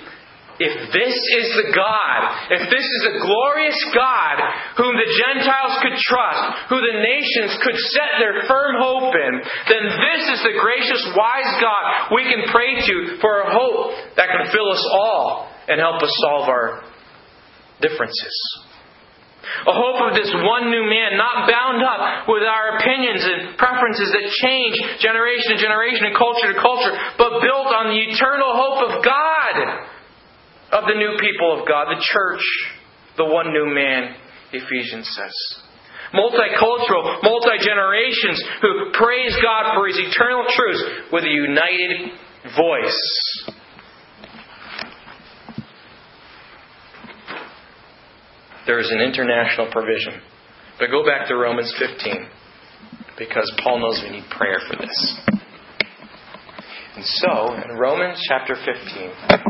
if 0.58 0.74
this 0.90 1.14
is 1.14 1.48
the 1.62 1.70
God, 1.70 2.20
if 2.50 2.66
this 2.66 2.82
is 2.82 3.04
a 3.14 3.20
glorious 3.22 3.78
God 3.94 4.36
whom 4.82 4.98
the 4.98 5.12
Gentiles 5.22 5.78
could 5.86 5.98
trust, 6.02 6.44
who 6.74 6.82
the 6.82 6.98
nations 6.98 7.62
could 7.62 7.78
set 7.94 8.18
their 8.18 8.42
firm 8.50 8.74
hope 8.82 9.14
in, 9.14 9.34
then 9.70 9.84
this 9.86 10.24
is 10.34 10.40
the 10.42 10.58
gracious, 10.58 11.02
wise 11.14 11.54
God 11.62 12.10
we 12.10 12.26
can 12.26 12.50
pray 12.50 12.82
to 12.82 13.22
for 13.22 13.46
a 13.46 13.54
hope 13.54 14.18
that 14.18 14.34
can 14.34 14.50
fill 14.50 14.70
us 14.74 14.84
all 14.98 15.46
and 15.70 15.78
help 15.78 16.02
us 16.02 16.14
solve 16.26 16.50
our 16.50 16.82
differences. 17.78 18.36
A 19.70 19.74
hope 19.74 20.10
of 20.10 20.12
this 20.18 20.30
one 20.34 20.74
new 20.74 20.86
man, 20.90 21.16
not 21.16 21.48
bound 21.48 21.80
up 21.86 22.28
with 22.28 22.44
our 22.44 22.82
opinions 22.82 23.24
and 23.24 23.58
preferences 23.58 24.10
that 24.12 24.26
change 24.44 24.76
generation 25.00 25.56
to 25.56 25.58
generation 25.62 26.10
and 26.10 26.18
culture 26.18 26.52
to 26.52 26.60
culture, 26.60 26.92
but 27.16 27.40
built 27.46 27.70
on 27.72 27.94
the 27.94 28.02
eternal 28.12 28.52
hope 28.58 28.80
of 28.90 29.06
God 29.06 29.54
of 30.72 30.84
the 30.88 30.96
new 30.96 31.18
people 31.20 31.60
of 31.60 31.68
God, 31.68 31.88
the 31.88 32.02
church, 32.02 32.44
the 33.18 33.26
one 33.26 33.54
new 33.54 33.74
man, 33.74 34.16
Ephesians 34.52 35.10
says. 35.16 35.34
Multicultural, 36.14 37.22
multi 37.24 37.58
generations 37.60 38.42
who 38.62 38.92
praise 38.94 39.36
God 39.42 39.76
for 39.76 39.88
His 39.88 40.00
eternal 40.00 40.46
truths 40.50 40.84
with 41.12 41.24
a 41.24 41.30
united 41.30 42.12
voice. 42.56 43.48
There 48.66 48.80
is 48.80 48.90
an 48.92 49.00
international 49.00 49.72
provision. 49.72 50.22
But 50.80 50.92
go 50.92 51.04
back 51.04 51.28
to 51.30 51.36
Romans 51.36 51.74
15 51.80 52.28
because 53.18 53.52
Paul 53.64 53.80
knows 53.80 54.02
we 54.04 54.12
need 54.12 54.30
prayer 54.30 54.60
for 54.70 54.78
this. 54.78 55.18
And 56.96 57.06
so, 57.06 57.54
in 57.54 57.78
Romans 57.78 58.20
chapter 58.28 58.56
15, 58.56 59.47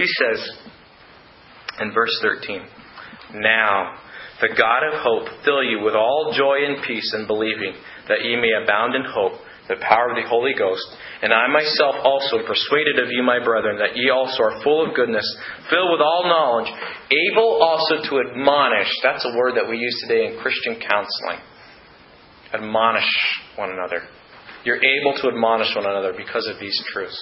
he 0.00 0.08
says 0.08 0.40
in 1.80 1.92
verse 1.92 2.16
13, 2.22 2.64
Now 3.34 4.00
the 4.40 4.48
God 4.56 4.80
of 4.88 5.04
hope 5.04 5.44
fill 5.44 5.62
you 5.62 5.84
with 5.84 5.94
all 5.94 6.32
joy 6.32 6.64
and 6.64 6.82
peace 6.82 7.12
in 7.12 7.26
believing, 7.26 7.76
that 8.08 8.24
ye 8.24 8.36
may 8.36 8.56
abound 8.56 8.94
in 8.94 9.04
hope, 9.04 9.36
the 9.68 9.76
power 9.76 10.08
of 10.08 10.16
the 10.16 10.26
Holy 10.26 10.56
Ghost. 10.56 10.82
And 11.20 11.32
I 11.32 11.46
myself 11.52 12.00
also 12.02 12.40
am 12.40 12.46
persuaded 12.48 12.98
of 12.98 13.12
you, 13.12 13.22
my 13.22 13.44
brethren, 13.44 13.76
that 13.76 13.94
ye 13.94 14.08
also 14.08 14.42
are 14.42 14.62
full 14.64 14.88
of 14.88 14.96
goodness, 14.96 15.28
filled 15.68 15.92
with 15.92 16.00
all 16.00 16.24
knowledge, 16.24 16.72
able 17.12 17.60
also 17.60 18.00
to 18.08 18.24
admonish. 18.24 18.88
That's 19.04 19.24
a 19.28 19.36
word 19.36 19.54
that 19.56 19.68
we 19.68 19.76
use 19.76 20.00
today 20.08 20.32
in 20.32 20.40
Christian 20.40 20.80
counseling. 20.80 21.44
Admonish 22.54 23.12
one 23.56 23.70
another. 23.70 24.08
You're 24.64 24.80
able 24.80 25.20
to 25.20 25.28
admonish 25.28 25.76
one 25.76 25.84
another 25.84 26.14
because 26.16 26.48
of 26.48 26.58
these 26.58 26.76
truths. 26.90 27.20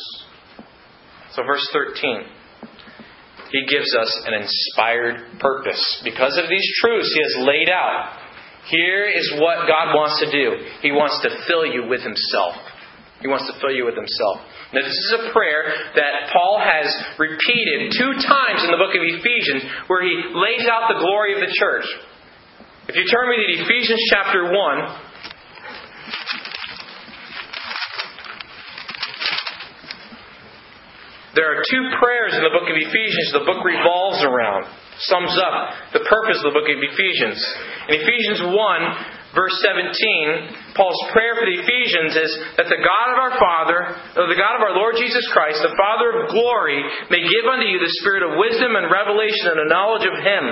So, 1.35 1.43
verse 1.43 1.69
13, 1.73 2.38
he 3.51 3.65
gives 3.67 3.89
us 3.97 4.11
an 4.27 4.35
inspired 4.35 5.41
purpose. 5.41 5.81
Because 6.05 6.37
of 6.37 6.49
these 6.49 6.67
truths 6.81 7.11
he 7.15 7.23
has 7.23 7.47
laid 7.47 7.71
out, 7.71 8.29
here 8.69 9.09
is 9.09 9.33
what 9.41 9.65
God 9.65 9.97
wants 9.97 10.21
to 10.21 10.31
do. 10.31 10.61
He 10.83 10.93
wants 10.93 11.21
to 11.25 11.31
fill 11.49 11.65
you 11.65 11.89
with 11.89 12.03
himself. 12.05 12.55
He 13.21 13.27
wants 13.27 13.49
to 13.51 13.57
fill 13.59 13.73
you 13.73 13.89
with 13.89 13.97
himself. 13.97 14.45
Now, 14.71 14.85
this 14.85 14.95
is 14.95 15.15
a 15.17 15.33
prayer 15.33 15.73
that 15.97 16.29
Paul 16.31 16.61
has 16.61 16.87
repeated 17.17 17.97
two 17.97 18.13
times 18.21 18.63
in 18.63 18.71
the 18.71 18.77
book 18.77 18.93
of 18.93 19.01
Ephesians 19.01 19.65
where 19.89 20.05
he 20.05 20.13
lays 20.37 20.69
out 20.69 20.93
the 20.93 21.01
glory 21.01 21.33
of 21.35 21.41
the 21.41 21.51
church. 21.57 21.89
If 22.87 22.95
you 22.97 23.05
turn 23.09 23.33
with 23.33 23.41
me 23.41 23.57
to 23.57 23.65
Ephesians 23.65 24.01
chapter 24.13 24.53
1, 24.53 25.08
There 31.37 31.45
are 31.45 31.61
two 31.61 31.85
prayers 32.01 32.33
in 32.33 32.41
the 32.41 32.55
book 32.57 32.65
of 32.65 32.77
Ephesians 32.77 33.37
the 33.37 33.45
book 33.45 33.61
revolves 33.61 34.25
around, 34.25 34.65
sums 35.13 35.37
up 35.37 35.93
the 35.93 36.01
purpose 36.09 36.41
of 36.41 36.49
the 36.49 36.57
book 36.57 36.65
of 36.65 36.81
Ephesians. 36.81 37.37
In 37.93 38.01
Ephesians 38.01 38.49
1, 38.49 39.37
verse 39.37 39.53
17, 39.61 40.73
Paul's 40.73 41.05
prayer 41.13 41.37
for 41.37 41.45
the 41.45 41.61
Ephesians 41.61 42.17
is 42.17 42.33
that 42.57 42.73
the 42.73 42.81
God 42.81 43.07
of 43.13 43.19
our 43.21 43.35
Father, 43.37 43.79
the 44.25 44.41
God 44.41 44.57
of 44.57 44.65
our 44.73 44.75
Lord 44.81 44.97
Jesus 44.97 45.29
Christ, 45.29 45.61
the 45.61 45.77
Father 45.77 46.17
of 46.17 46.33
glory, 46.33 46.81
may 47.13 47.21
give 47.21 47.45
unto 47.45 47.69
you 47.69 47.77
the 47.77 47.97
spirit 48.01 48.25
of 48.25 48.41
wisdom 48.41 48.73
and 48.73 48.89
revelation 48.89 49.53
and 49.53 49.69
a 49.69 49.73
knowledge 49.73 50.09
of 50.09 50.17
Him. 50.17 50.45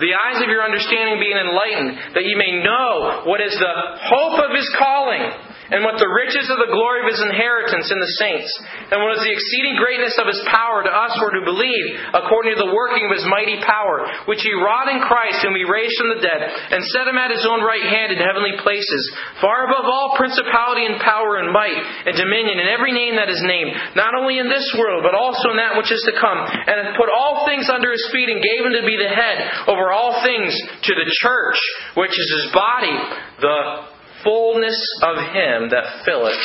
The 0.00 0.16
eyes 0.16 0.40
of 0.40 0.48
your 0.48 0.64
understanding 0.64 1.20
being 1.20 1.36
enlightened, 1.36 2.16
that 2.16 2.24
ye 2.24 2.32
may 2.36 2.64
know 2.64 3.24
what 3.28 3.44
is 3.44 3.52
the 3.52 3.74
hope 4.00 4.48
of 4.48 4.56
His 4.56 4.68
calling 4.80 5.55
and 5.70 5.82
what 5.82 5.98
the 5.98 6.10
riches 6.10 6.46
of 6.48 6.58
the 6.62 6.70
glory 6.70 7.02
of 7.02 7.10
his 7.10 7.22
inheritance 7.22 7.90
in 7.90 7.98
the 7.98 8.14
saints, 8.22 8.50
and 8.90 8.98
what 9.02 9.18
is 9.18 9.22
the 9.22 9.34
exceeding 9.34 9.76
greatness 9.78 10.14
of 10.18 10.30
his 10.30 10.42
power 10.50 10.86
to 10.86 10.92
us 10.92 11.12
who 11.18 11.42
believe, 11.42 11.86
according 12.14 12.54
to 12.54 12.62
the 12.62 12.74
working 12.74 13.02
of 13.06 13.14
his 13.14 13.26
mighty 13.26 13.58
power, 13.60 14.06
which 14.30 14.40
he 14.46 14.54
wrought 14.54 14.86
in 14.86 15.02
Christ, 15.02 15.42
whom 15.42 15.58
he 15.58 15.66
raised 15.66 15.98
from 15.98 16.14
the 16.14 16.22
dead, 16.22 16.40
and 16.70 16.80
set 16.94 17.10
him 17.10 17.18
at 17.18 17.34
his 17.34 17.42
own 17.42 17.66
right 17.66 17.82
hand 17.82 18.14
in 18.14 18.22
heavenly 18.22 18.54
places, 18.62 19.02
far 19.42 19.66
above 19.66 19.84
all 19.84 20.14
principality 20.14 20.86
and 20.86 21.02
power 21.02 21.42
and 21.42 21.50
might, 21.50 21.76
and 22.06 22.14
dominion, 22.14 22.62
and 22.62 22.70
every 22.70 22.94
name 22.94 23.18
that 23.18 23.32
is 23.32 23.42
named, 23.42 23.74
not 23.98 24.14
only 24.14 24.38
in 24.38 24.46
this 24.46 24.66
world, 24.78 25.02
but 25.02 25.18
also 25.18 25.50
in 25.50 25.58
that 25.58 25.74
which 25.74 25.90
is 25.90 26.02
to 26.06 26.14
come, 26.14 26.38
and 26.46 26.76
hath 26.78 26.94
put 26.94 27.10
all 27.10 27.42
things 27.44 27.66
under 27.66 27.90
his 27.90 28.06
feet, 28.14 28.30
and 28.30 28.38
gave 28.38 28.62
him 28.62 28.74
to 28.78 28.86
be 28.86 28.96
the 28.96 29.10
head 29.10 29.66
over 29.66 29.90
all 29.90 30.22
things 30.22 30.54
to 30.86 30.92
the 30.94 31.08
church, 31.22 31.58
which 31.98 32.14
is 32.14 32.28
his 32.30 32.46
body, 32.54 32.94
the 33.42 33.95
fullness 34.26 34.76
of 35.02 35.16
Him 35.16 35.70
that 35.70 36.02
filleth 36.04 36.42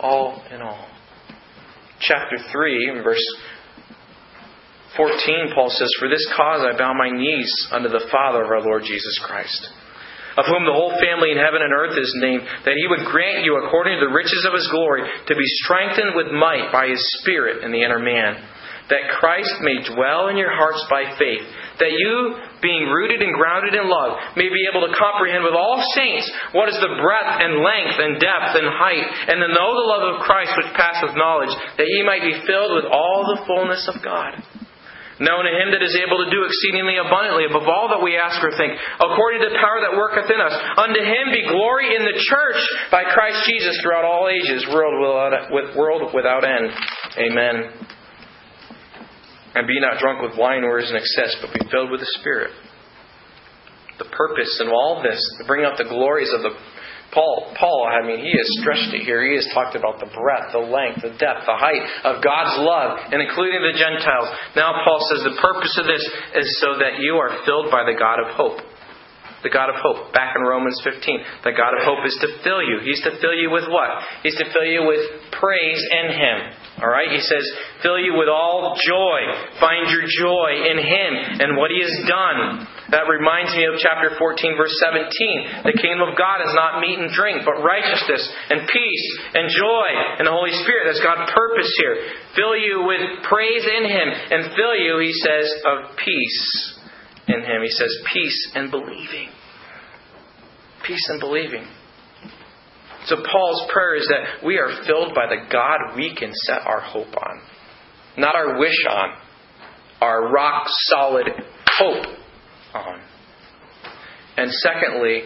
all 0.00 0.42
in 0.54 0.62
all. 0.62 0.88
Chapter 2.00 2.36
3, 2.52 3.02
verse 3.02 3.24
14, 4.96 5.54
Paul 5.54 5.70
says, 5.70 5.90
For 5.98 6.08
this 6.08 6.24
cause 6.36 6.62
I 6.62 6.78
bow 6.78 6.94
my 6.94 7.10
knees 7.10 7.50
unto 7.72 7.88
the 7.88 8.06
Father 8.10 8.44
of 8.44 8.50
our 8.50 8.62
Lord 8.62 8.84
Jesus 8.86 9.18
Christ, 9.26 9.68
of 10.38 10.46
whom 10.46 10.66
the 10.66 10.74
whole 10.74 10.94
family 11.02 11.32
in 11.34 11.38
heaven 11.38 11.62
and 11.62 11.74
earth 11.74 11.98
is 11.98 12.14
named, 12.22 12.42
that 12.64 12.78
He 12.78 12.86
would 12.86 13.10
grant 13.10 13.44
you, 13.44 13.58
according 13.58 13.98
to 13.98 14.06
the 14.06 14.14
riches 14.14 14.46
of 14.46 14.54
His 14.54 14.68
glory, 14.70 15.02
to 15.02 15.34
be 15.34 15.48
strengthened 15.66 16.14
with 16.14 16.30
might 16.30 16.70
by 16.70 16.86
His 16.88 17.02
Spirit 17.20 17.64
in 17.64 17.72
the 17.72 17.82
inner 17.82 17.98
man, 17.98 18.38
that 18.90 19.16
Christ 19.16 19.54
may 19.64 19.80
dwell 19.94 20.28
in 20.28 20.36
your 20.36 20.52
hearts 20.52 20.84
by 20.90 21.16
faith 21.16 21.46
that 21.80 21.90
you, 21.90 22.38
being 22.62 22.86
rooted 22.86 23.18
and 23.18 23.34
grounded 23.34 23.74
in 23.74 23.86
love, 23.90 24.14
may 24.38 24.46
be 24.46 24.66
able 24.70 24.86
to 24.86 24.94
comprehend 24.94 25.42
with 25.42 25.56
all 25.56 25.82
saints 25.96 26.30
what 26.54 26.70
is 26.70 26.78
the 26.78 26.94
breadth 27.02 27.34
and 27.42 27.64
length 27.64 27.98
and 27.98 28.20
depth 28.22 28.54
and 28.54 28.68
height, 28.70 29.06
and 29.30 29.42
to 29.42 29.50
know 29.50 29.70
the 29.74 29.90
love 29.90 30.04
of 30.14 30.22
Christ 30.22 30.54
which 30.54 30.70
passeth 30.78 31.18
knowledge, 31.18 31.52
that 31.78 31.90
ye 31.90 32.06
might 32.06 32.22
be 32.22 32.44
filled 32.46 32.78
with 32.78 32.86
all 32.86 33.26
the 33.34 33.42
fullness 33.46 33.82
of 33.90 34.02
God. 34.04 34.38
Known 35.14 35.46
to 35.46 35.54
him 35.54 35.70
that 35.70 35.82
is 35.82 35.94
able 35.94 36.18
to 36.26 36.30
do 36.30 36.42
exceedingly 36.42 36.98
abundantly 36.98 37.46
above 37.46 37.70
all 37.70 37.86
that 37.94 38.02
we 38.02 38.18
ask 38.18 38.34
or 38.42 38.50
think, 38.58 38.74
according 38.98 39.46
to 39.46 39.50
the 39.54 39.62
power 39.62 39.78
that 39.86 39.94
worketh 39.94 40.26
in 40.26 40.42
us. 40.42 40.54
Unto 40.74 40.98
him 40.98 41.30
be 41.30 41.46
glory 41.46 41.94
in 41.94 42.02
the 42.02 42.18
church 42.18 42.58
by 42.90 43.06
Christ 43.06 43.46
Jesus 43.46 43.78
throughout 43.78 44.02
all 44.02 44.26
ages, 44.26 44.66
world 44.74 46.10
without 46.10 46.42
end. 46.42 46.66
Amen. 47.14 47.93
And 49.54 49.66
be 49.66 49.78
not 49.80 50.00
drunk 50.00 50.22
with 50.22 50.38
wine 50.38 50.64
or 50.64 50.78
is 50.78 50.90
in 50.90 50.96
excess, 50.96 51.36
but 51.40 51.54
be 51.54 51.62
filled 51.70 51.90
with 51.90 52.00
the 52.00 52.12
Spirit. 52.20 52.50
The 53.98 54.10
purpose 54.10 54.60
in 54.60 54.68
all 54.68 55.02
this, 55.02 55.20
to 55.38 55.46
bring 55.46 55.64
out 55.64 55.78
the 55.78 55.86
glories 55.86 56.32
of 56.34 56.42
the 56.42 56.50
Paul, 57.14 57.54
Paul, 57.54 57.86
I 57.86 58.02
mean, 58.02 58.18
he 58.18 58.34
has 58.34 58.48
stretched 58.58 58.90
it 58.90 59.06
here. 59.06 59.22
He 59.22 59.38
has 59.38 59.46
talked 59.54 59.78
about 59.78 60.02
the 60.02 60.10
breadth, 60.10 60.50
the 60.50 60.66
length, 60.66 61.06
the 61.06 61.14
depth, 61.14 61.46
the 61.46 61.54
height 61.54 61.86
of 62.02 62.18
God's 62.18 62.58
love, 62.58 63.14
and 63.14 63.22
including 63.22 63.62
the 63.62 63.78
Gentiles. 63.78 64.34
Now, 64.58 64.82
Paul 64.82 64.98
says 65.14 65.22
the 65.22 65.38
purpose 65.38 65.78
of 65.78 65.86
this 65.86 66.02
is 66.02 66.48
so 66.58 66.82
that 66.82 66.98
you 66.98 67.14
are 67.22 67.46
filled 67.46 67.70
by 67.70 67.86
the 67.86 67.94
God 67.94 68.18
of 68.18 68.34
hope. 68.34 68.58
The 69.44 69.52
God 69.52 69.68
of 69.68 69.76
hope. 69.76 70.16
Back 70.16 70.32
in 70.32 70.40
Romans 70.40 70.80
15, 70.80 71.44
the 71.44 71.52
God 71.52 71.76
of 71.76 71.84
hope 71.84 72.00
is 72.08 72.16
to 72.24 72.40
fill 72.40 72.64
you. 72.64 72.80
He's 72.80 73.04
to 73.04 73.12
fill 73.20 73.36
you 73.36 73.52
with 73.52 73.68
what? 73.68 73.92
He's 74.24 74.40
to 74.40 74.48
fill 74.56 74.64
you 74.64 74.88
with 74.88 75.04
praise 75.36 75.84
in 76.00 76.16
Him. 76.16 76.36
All 76.80 76.88
right? 76.88 77.12
He 77.12 77.20
says, 77.20 77.44
fill 77.84 78.00
you 78.00 78.16
with 78.16 78.32
all 78.32 78.72
joy. 78.72 79.20
Find 79.60 79.92
your 79.92 80.08
joy 80.08 80.64
in 80.64 80.80
Him 80.80 81.12
and 81.44 81.60
what 81.60 81.68
He 81.68 81.84
has 81.84 81.92
done. 82.08 82.64
That 82.88 83.04
reminds 83.04 83.52
me 83.52 83.68
of 83.68 83.76
chapter 83.84 84.16
14, 84.16 84.56
verse 84.56 84.72
17. 84.80 85.68
The 85.68 85.76
kingdom 85.76 86.08
of 86.08 86.16
God 86.16 86.40
is 86.40 86.56
not 86.56 86.80
meat 86.80 86.96
and 86.96 87.12
drink, 87.12 87.44
but 87.44 87.60
righteousness 87.60 88.24
and 88.48 88.64
peace 88.64 89.06
and 89.36 89.52
joy 89.52 89.88
in 90.18 90.24
the 90.24 90.32
Holy 90.32 90.56
Spirit. 90.64 90.88
That's 90.88 91.04
God's 91.04 91.28
purpose 91.36 91.68
here. 91.84 92.00
Fill 92.32 92.56
you 92.56 92.88
with 92.88 93.28
praise 93.28 93.68
in 93.68 93.84
Him 93.92 94.08
and 94.08 94.56
fill 94.56 94.76
you, 94.80 95.04
He 95.04 95.12
says, 95.20 95.46
of 95.68 96.00
peace 96.00 96.80
in 97.28 97.40
Him. 97.40 97.62
He 97.62 97.70
says, 97.70 97.94
peace 98.12 98.52
and 98.54 98.70
believing. 98.70 99.28
Peace 100.86 101.06
and 101.08 101.20
believing. 101.20 101.66
So 103.06 103.16
Paul's 103.16 103.70
prayer 103.70 103.96
is 103.96 104.08
that 104.08 104.44
we 104.46 104.58
are 104.58 104.82
filled 104.86 105.14
by 105.14 105.26
the 105.26 105.46
God 105.50 105.96
we 105.96 106.14
can 106.14 106.32
set 106.32 106.66
our 106.66 106.80
hope 106.80 107.14
on. 107.16 107.40
Not 108.16 108.34
our 108.34 108.58
wish 108.58 108.76
on, 108.88 109.10
our 110.00 110.32
rock 110.32 110.66
solid 110.88 111.26
hope 111.78 112.06
on. 112.74 113.00
And 114.36 114.50
secondly, 114.50 115.22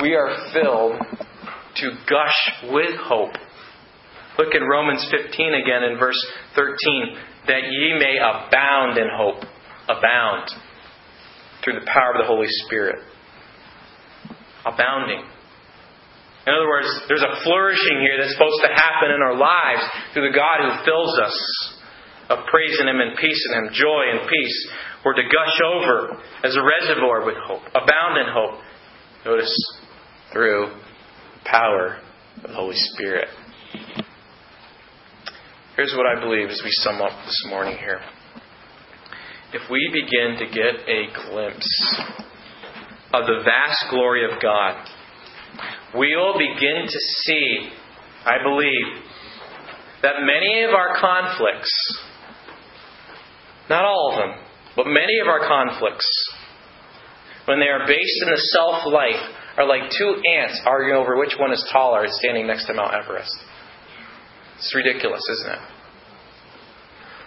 we 0.00 0.14
are 0.14 0.52
filled 0.52 1.00
to 1.76 1.90
gush 2.08 2.70
with 2.70 2.96
hope. 2.96 3.34
Look 4.38 4.54
in 4.54 4.62
Romans 4.62 5.04
15 5.10 5.54
again 5.54 5.82
in 5.90 5.98
verse 5.98 6.26
13. 6.54 6.74
That 7.48 7.62
ye 7.70 7.98
may 7.98 8.18
abound 8.18 8.98
in 8.98 9.08
hope. 9.12 9.44
Abound. 9.88 10.50
Through 11.68 11.80
the 11.80 11.92
power 11.92 12.16
of 12.16 12.24
the 12.24 12.26
Holy 12.26 12.48
Spirit. 12.64 12.96
Abounding. 14.64 15.20
In 15.20 16.54
other 16.54 16.64
words, 16.64 16.88
there's 17.08 17.20
a 17.20 17.44
flourishing 17.44 18.00
here 18.00 18.16
that's 18.16 18.32
supposed 18.32 18.64
to 18.64 18.72
happen 18.72 19.12
in 19.12 19.20
our 19.20 19.36
lives 19.36 19.84
through 20.14 20.32
the 20.32 20.34
God 20.34 20.64
who 20.64 20.84
fills 20.88 21.12
us 21.20 21.36
of 22.30 22.38
praising 22.48 22.88
Him 22.88 23.00
and 23.04 23.18
peace 23.18 23.36
in 23.52 23.58
Him, 23.58 23.68
joy 23.74 24.02
and 24.16 24.24
peace. 24.30 24.68
We're 25.04 25.12
to 25.12 25.28
gush 25.28 25.60
over 25.60 26.22
as 26.42 26.56
a 26.56 26.64
reservoir 26.64 27.26
with 27.26 27.36
hope, 27.36 27.68
abound 27.68 28.16
in 28.16 28.32
hope. 28.32 28.64
Notice 29.26 29.52
through 30.32 30.72
the 30.72 31.50
power 31.50 32.00
of 32.36 32.48
the 32.48 32.56
Holy 32.56 32.76
Spirit. 32.96 33.28
Here's 35.76 35.92
what 35.92 36.06
I 36.06 36.18
believe 36.18 36.48
as 36.48 36.62
we 36.64 36.70
sum 36.80 37.02
up 37.02 37.12
this 37.26 37.44
morning 37.50 37.76
here. 37.76 38.00
If 39.50 39.62
we 39.70 39.88
begin 39.92 40.36
to 40.38 40.46
get 40.46 40.86
a 40.86 41.30
glimpse 41.30 42.00
of 43.14 43.24
the 43.24 43.40
vast 43.44 43.86
glory 43.88 44.30
of 44.30 44.42
God, 44.42 44.84
we 45.98 46.14
will 46.14 46.34
begin 46.36 46.84
to 46.84 46.98
see, 47.24 47.70
I 48.26 48.42
believe, 48.42 49.04
that 50.02 50.16
many 50.20 50.64
of 50.64 50.74
our 50.74 51.00
conflicts, 51.00 51.72
not 53.70 53.86
all 53.86 54.12
of 54.12 54.18
them, 54.18 54.44
but 54.76 54.84
many 54.84 55.18
of 55.22 55.28
our 55.28 55.40
conflicts, 55.48 56.06
when 57.46 57.58
they 57.58 57.68
are 57.68 57.86
based 57.86 58.22
in 58.22 58.28
the 58.28 58.40
self 58.52 58.84
life, 58.84 59.34
are 59.56 59.66
like 59.66 59.90
two 59.96 60.20
ants 60.36 60.60
arguing 60.66 61.00
over 61.00 61.16
which 61.16 61.36
one 61.40 61.52
is 61.52 61.66
taller 61.72 62.04
standing 62.06 62.46
next 62.46 62.66
to 62.66 62.74
Mount 62.74 62.92
Everest. 62.92 63.34
It's 64.58 64.74
ridiculous, 64.74 65.22
isn't 65.40 65.52
it? 65.54 65.77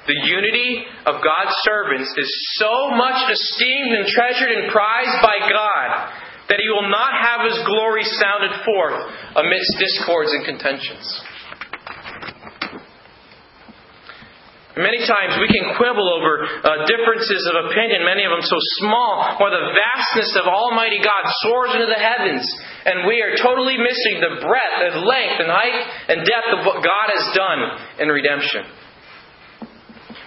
The 0.08 0.18
unity 0.18 0.82
of 1.06 1.22
God's 1.22 1.56
servants 1.62 2.10
is 2.18 2.30
so 2.58 2.90
much 2.98 3.22
esteemed 3.30 3.94
and 4.02 4.08
treasured 4.10 4.50
and 4.50 4.72
prized 4.72 5.20
by 5.22 5.38
God 5.46 5.90
that 6.50 6.60
he 6.60 6.68
will 6.74 6.90
not 6.90 7.14
have 7.14 7.46
his 7.46 7.60
glory 7.64 8.04
sounded 8.04 8.52
forth 8.66 8.98
amidst 9.38 9.72
discords 9.78 10.34
and 10.34 10.44
contentions. 10.44 11.06
Many 14.72 15.04
times 15.04 15.36
we 15.38 15.52
can 15.52 15.76
quibble 15.76 16.10
over 16.16 16.48
uh, 16.48 16.88
differences 16.88 17.44
of 17.52 17.70
opinion, 17.70 18.08
many 18.08 18.24
of 18.24 18.32
them 18.32 18.42
so 18.42 18.56
small, 18.80 19.36
while 19.38 19.52
the 19.52 19.76
vastness 19.76 20.32
of 20.40 20.48
Almighty 20.48 21.04
God 21.04 21.24
soars 21.44 21.76
into 21.76 21.92
the 21.92 22.00
heavens, 22.00 22.48
and 22.88 23.06
we 23.06 23.20
are 23.20 23.36
totally 23.36 23.76
missing 23.76 24.24
the 24.24 24.40
breadth 24.40 24.80
and 24.82 25.04
length 25.04 25.38
and 25.44 25.52
height 25.52 25.80
and 26.08 26.18
depth 26.24 26.52
of 26.56 26.62
what 26.66 26.80
God 26.82 27.08
has 27.14 27.26
done 27.36 27.60
in 28.00 28.08
redemption. 28.08 28.64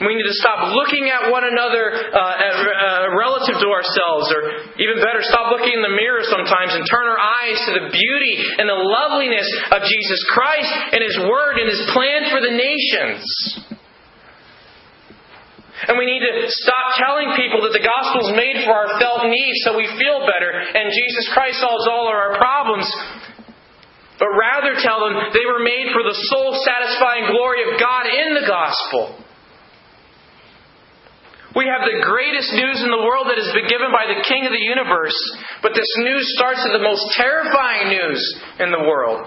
We 0.02 0.18
need 0.18 0.26
to 0.26 0.38
stop 0.42 0.74
looking 0.74 1.06
at 1.06 1.30
one 1.30 1.46
another 1.46 1.94
uh, 1.94 2.18
uh, 2.18 3.14
relative 3.14 3.62
to 3.62 3.68
ourselves, 3.70 4.26
or 4.34 4.74
even 4.82 4.98
better, 4.98 5.22
stop 5.22 5.54
looking 5.54 5.70
in 5.70 5.86
the 5.86 5.94
mirror 5.94 6.26
sometimes 6.26 6.74
and 6.74 6.82
turn 6.82 7.06
our 7.06 7.22
eyes 7.22 7.58
to 7.70 7.72
the 7.78 7.86
beauty 7.94 8.34
and 8.58 8.66
the 8.66 8.74
loveliness 8.74 9.46
of 9.70 9.86
Jesus 9.86 10.18
Christ 10.34 10.72
and 10.98 10.98
His 10.98 11.14
Word 11.30 11.62
and 11.62 11.70
His 11.70 11.82
plan 11.94 12.26
for 12.34 12.42
the 12.42 12.50
nations. 12.50 13.22
And 15.86 15.94
we 15.94 16.06
need 16.10 16.26
to 16.26 16.50
stop 16.50 16.98
telling 16.98 17.30
people 17.38 17.62
that 17.62 17.74
the 17.76 17.84
gospel 17.84 18.26
is 18.26 18.32
made 18.34 18.66
for 18.66 18.72
our 18.72 18.98
felt 18.98 19.28
needs 19.30 19.58
so 19.62 19.76
we 19.76 19.86
feel 20.00 20.24
better 20.24 20.50
and 20.50 20.90
Jesus 20.90 21.28
Christ 21.34 21.60
solves 21.60 21.86
all 21.86 22.08
of 22.08 22.14
our 22.14 22.34
problems. 22.40 22.88
But 24.18 24.30
rather 24.32 24.78
tell 24.80 25.06
them 25.06 25.34
they 25.34 25.44
were 25.44 25.60
made 25.60 25.90
for 25.92 26.06
the 26.06 26.16
soul 26.34 26.56
satisfying 26.62 27.30
glory 27.30 27.66
of 27.66 27.78
God 27.78 28.06
in 28.06 28.38
the 28.38 28.46
gospel. 28.46 29.23
We 31.54 31.70
have 31.70 31.86
the 31.86 32.02
greatest 32.02 32.50
news 32.50 32.82
in 32.82 32.90
the 32.90 33.06
world 33.06 33.30
that 33.30 33.38
has 33.38 33.54
been 33.54 33.70
given 33.70 33.94
by 33.94 34.10
the 34.10 34.26
King 34.26 34.42
of 34.42 34.50
the 34.50 34.66
universe. 34.74 35.14
But 35.62 35.70
this 35.70 35.86
news 36.02 36.26
starts 36.34 36.66
with 36.66 36.74
the 36.74 36.82
most 36.82 37.06
terrifying 37.14 37.94
news 37.94 38.20
in 38.58 38.74
the 38.74 38.82
world. 38.82 39.22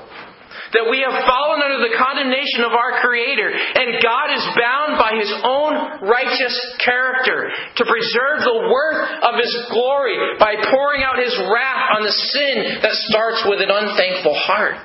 That 0.75 0.91
we 0.91 0.99
have 0.99 1.23
fallen 1.23 1.63
under 1.63 1.79
the 1.79 1.95
condemnation 1.95 2.67
of 2.67 2.75
our 2.75 2.99
Creator, 2.99 3.47
and 3.47 4.03
God 4.03 4.27
is 4.35 4.43
bound 4.59 4.99
by 4.99 5.15
His 5.15 5.31
own 5.39 6.03
righteous 6.03 6.55
character 6.83 7.47
to 7.79 7.83
preserve 7.87 8.43
the 8.43 8.59
worth 8.67 9.01
of 9.23 9.33
His 9.39 9.53
glory 9.71 10.19
by 10.35 10.59
pouring 10.67 11.07
out 11.07 11.23
His 11.23 11.31
wrath 11.47 11.95
on 11.95 12.03
the 12.03 12.11
sin 12.11 12.83
that 12.83 12.99
starts 13.07 13.47
with 13.47 13.63
an 13.63 13.71
unthankful 13.71 14.35
heart. 14.35 14.83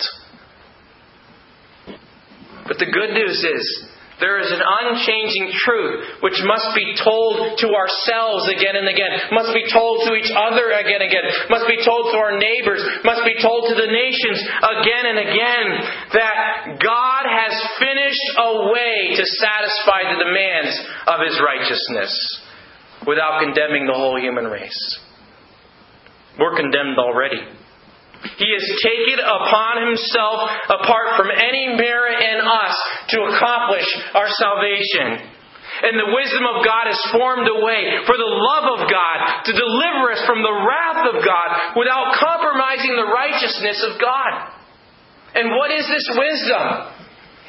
But 2.70 2.78
the 2.78 2.86
good 2.86 3.18
news 3.18 3.42
is, 3.42 3.91
there 4.22 4.38
is 4.38 4.54
an 4.54 4.62
unchanging 4.62 5.50
truth 5.66 6.22
which 6.22 6.38
must 6.46 6.70
be 6.78 6.94
told 7.02 7.58
to 7.58 7.68
ourselves 7.74 8.46
again 8.54 8.78
and 8.78 8.86
again, 8.86 9.34
must 9.34 9.50
be 9.50 9.66
told 9.66 10.06
to 10.06 10.14
each 10.14 10.30
other 10.30 10.70
again 10.70 11.02
and 11.02 11.10
again, 11.10 11.26
must 11.50 11.66
be 11.66 11.82
told 11.82 12.14
to 12.14 12.16
our 12.22 12.38
neighbors, 12.38 12.80
must 13.02 13.26
be 13.26 13.34
told 13.42 13.66
to 13.66 13.74
the 13.74 13.90
nations 13.90 14.38
again 14.38 15.04
and 15.10 15.18
again 15.18 15.66
that 16.14 16.78
God 16.78 17.24
has 17.26 17.54
finished 17.82 18.26
a 18.38 18.50
way 18.70 19.18
to 19.18 19.24
satisfy 19.26 20.14
the 20.14 20.22
demands 20.22 20.72
of 21.10 21.18
His 21.26 21.36
righteousness 21.42 22.14
without 23.02 23.42
condemning 23.42 23.90
the 23.90 23.98
whole 23.98 24.18
human 24.22 24.46
race. 24.46 24.80
We're 26.38 26.56
condemned 26.56 26.98
already. 26.98 27.42
He 28.38 28.48
has 28.54 28.66
taken 28.82 29.18
upon 29.18 29.86
himself, 29.90 30.38
apart 30.70 31.18
from 31.18 31.28
any 31.34 31.74
merit 31.74 32.22
in 32.22 32.38
us, 32.42 32.74
to 33.14 33.18
accomplish 33.34 33.86
our 34.14 34.30
salvation. 34.30 35.32
And 35.82 35.98
the 35.98 36.14
wisdom 36.14 36.44
of 36.46 36.62
God 36.62 36.86
has 36.86 37.00
formed 37.10 37.48
a 37.48 37.58
way 37.58 38.06
for 38.06 38.14
the 38.14 38.32
love 38.32 38.66
of 38.78 38.80
God 38.86 39.16
to 39.50 39.52
deliver 39.56 40.14
us 40.14 40.22
from 40.28 40.44
the 40.44 40.56
wrath 40.62 41.02
of 41.10 41.16
God 41.24 41.48
without 41.74 42.14
compromising 42.20 42.94
the 42.94 43.10
righteousness 43.10 43.82
of 43.90 43.98
God. 43.98 44.52
And 45.34 45.50
what 45.56 45.72
is 45.72 45.88
this 45.88 46.06
wisdom? 46.12 46.64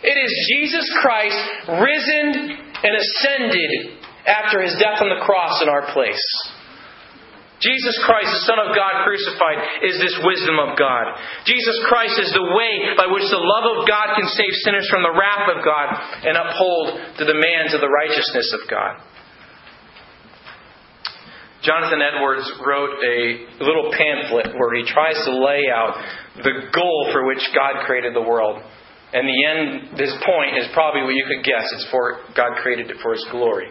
It 0.01 0.17
is 0.17 0.31
Jesus 0.55 0.87
Christ 1.03 1.41
risen 1.67 2.57
and 2.57 2.93
ascended 2.95 4.01
after 4.25 4.61
his 4.63 4.73
death 4.79 5.03
on 5.03 5.09
the 5.11 5.23
cross 5.23 5.61
in 5.61 5.69
our 5.69 5.93
place. 5.93 6.23
Jesus 7.63 7.95
Christ, 8.03 8.27
the 8.27 8.43
Son 8.43 8.59
of 8.59 8.75
God 8.75 9.07
crucified, 9.07 9.87
is 9.87 9.95
this 9.95 10.19
wisdom 10.19 10.59
of 10.59 10.75
God. 10.75 11.15
Jesus 11.47 11.77
Christ 11.87 12.19
is 12.19 12.31
the 12.35 12.51
way 12.51 12.91
by 12.99 13.07
which 13.07 13.23
the 13.31 13.39
love 13.39 13.79
of 13.79 13.87
God 13.87 14.19
can 14.19 14.27
save 14.27 14.51
sinners 14.67 14.87
from 14.91 15.07
the 15.07 15.15
wrath 15.15 15.47
of 15.47 15.63
God 15.63 15.87
and 16.27 16.35
uphold 16.35 17.15
the 17.15 17.29
demands 17.31 17.71
of 17.71 17.79
the 17.79 17.87
righteousness 17.87 18.51
of 18.51 18.67
God. 18.67 18.99
Jonathan 21.63 22.03
Edwards 22.03 22.43
wrote 22.59 22.99
a 22.99 23.63
little 23.63 23.87
pamphlet 23.95 24.51
where 24.59 24.75
he 24.75 24.83
tries 24.83 25.15
to 25.23 25.31
lay 25.31 25.63
out 25.71 25.95
the 26.43 26.67
goal 26.75 27.07
for 27.15 27.25
which 27.25 27.39
God 27.55 27.87
created 27.87 28.13
the 28.13 28.21
world. 28.21 28.59
And 29.13 29.29
the 29.29 29.39
end, 29.45 29.97
this 29.97 30.11
point 30.25 30.57
is 30.57 30.67
probably 30.73 31.03
what 31.03 31.15
you 31.15 31.23
could 31.23 31.45
guess. 31.45 31.63
It's 31.71 31.87
for 31.91 32.19
God 32.35 32.57
created 32.61 32.89
it 32.89 32.97
for 33.01 33.13
His 33.13 33.25
glory. 33.31 33.69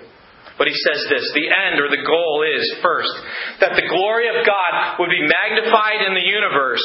But 0.59 0.69
he 0.69 0.77
says 0.77 1.09
this 1.09 1.25
the 1.33 1.49
end 1.49 1.81
or 1.81 1.89
the 1.89 2.05
goal 2.05 2.45
is, 2.45 2.65
first, 2.83 3.13
that 3.61 3.73
the 3.75 3.89
glory 3.89 4.29
of 4.29 4.45
God 4.45 5.01
would 5.01 5.09
be 5.09 5.25
magnified 5.25 6.05
in 6.05 6.13
the 6.13 6.29
universe. 6.29 6.85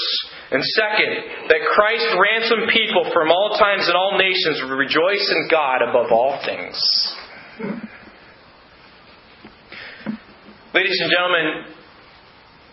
And 0.52 0.64
second, 0.64 1.52
that 1.52 1.68
Christ 1.76 2.08
ransomed 2.16 2.72
people 2.72 3.12
from 3.12 3.30
all 3.30 3.58
times 3.60 3.88
and 3.88 3.96
all 3.96 4.18
nations 4.18 4.64
would 4.64 4.76
rejoice 4.76 5.28
in 5.28 5.52
God 5.52 5.84
above 5.84 6.12
all 6.12 6.40
things. 6.46 6.80
Ladies 10.74 11.00
and 11.02 11.12
gentlemen, 11.12 11.78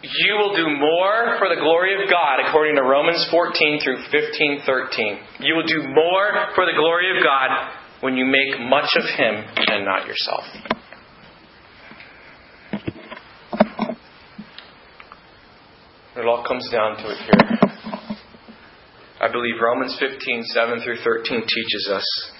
you 0.02 0.34
will 0.36 0.54
do 0.54 0.68
more 0.68 1.38
for 1.38 1.48
the 1.48 1.56
glory 1.60 1.94
of 1.94 2.10
God, 2.10 2.46
according 2.46 2.76
to 2.76 2.82
Romans 2.82 3.26
14 3.30 3.80
through 3.82 4.04
15 4.12 4.62
13. 4.66 5.18
You 5.40 5.54
will 5.54 5.66
do 5.66 5.80
more 5.88 6.52
for 6.54 6.66
the 6.66 6.76
glory 6.76 7.16
of 7.16 7.24
God 7.24 7.48
when 8.02 8.16
you 8.16 8.26
make 8.26 8.60
much 8.68 8.90
of 8.96 9.04
Him 9.16 9.44
and 9.56 9.84
not 9.86 10.06
yourself. 10.06 10.44
It 16.16 16.26
all 16.26 16.43
comes 16.54 16.70
down 16.70 16.96
to 16.96 17.10
it 17.10 17.18
here. 17.18 17.58
I 19.20 19.32
believe 19.32 19.54
Romans 19.60 19.96
15, 19.98 20.44
7 20.44 20.82
through 20.82 20.98
13 21.02 21.40
teaches 21.40 21.90
us 21.92 22.30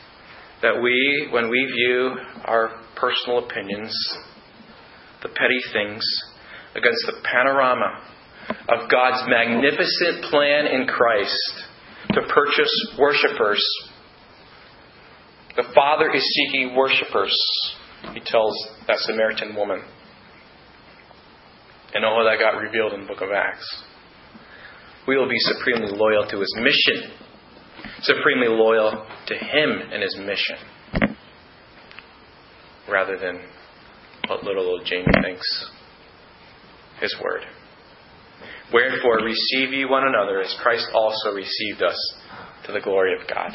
that 0.63 0.81
we, 0.81 1.29
when 1.33 1.51
we 1.51 1.59
view 1.75 2.15
our 2.45 2.81
personal 2.95 3.45
opinions, 3.45 3.93
the 5.21 5.31
petty 5.31 5.59
things, 5.73 6.05
against 6.77 7.03
the 7.07 7.15
panorama 7.25 8.07
of 8.69 8.89
God's 8.89 9.25
magnificent 9.27 10.31
plan 10.31 10.67
in 10.67 10.87
Christ 10.87 11.65
to 12.13 12.21
purchase 12.33 12.95
worshippers, 12.97 13.65
the 15.57 15.65
Father 15.75 16.15
is 16.15 16.23
seeking 16.23 16.77
worshippers, 16.77 17.37
he 18.13 18.21
tells 18.21 18.55
that 18.87 18.99
Samaritan 19.01 19.57
woman. 19.57 19.83
And 21.95 22.05
all 22.05 22.21
of 22.21 22.31
that 22.31 22.39
got 22.39 22.61
revealed 22.61 22.93
in 22.93 23.01
the 23.01 23.07
book 23.07 23.21
of 23.21 23.31
Acts. 23.31 23.85
We 25.07 25.17
will 25.17 25.29
be 25.29 25.39
supremely 25.39 25.93
loyal 25.93 26.27
to 26.29 26.41
his 26.41 26.57
mission, 26.59 27.13
supremely 28.03 28.49
loyal 28.49 29.07
to 29.27 29.35
him 29.35 29.71
and 29.93 30.03
his 30.03 30.17
mission, 30.19 30.57
rather 32.89 33.19
than 33.19 33.41
what 34.29 34.45
little 34.45 34.67
old 34.67 34.87
Jamie 34.87 35.05
thinks. 35.23 35.71
His 37.01 37.15
word. 37.23 37.43
Wherefore 38.73 39.19
receive 39.19 39.73
ye 39.73 39.85
one 39.85 40.05
another 40.07 40.41
as 40.41 40.57
Christ 40.63 40.87
also 40.95 41.33
received 41.33 41.83
us 41.83 42.15
to 42.67 42.73
the 42.73 42.81
glory 42.81 43.13
of 43.21 43.29
God. 43.29 43.51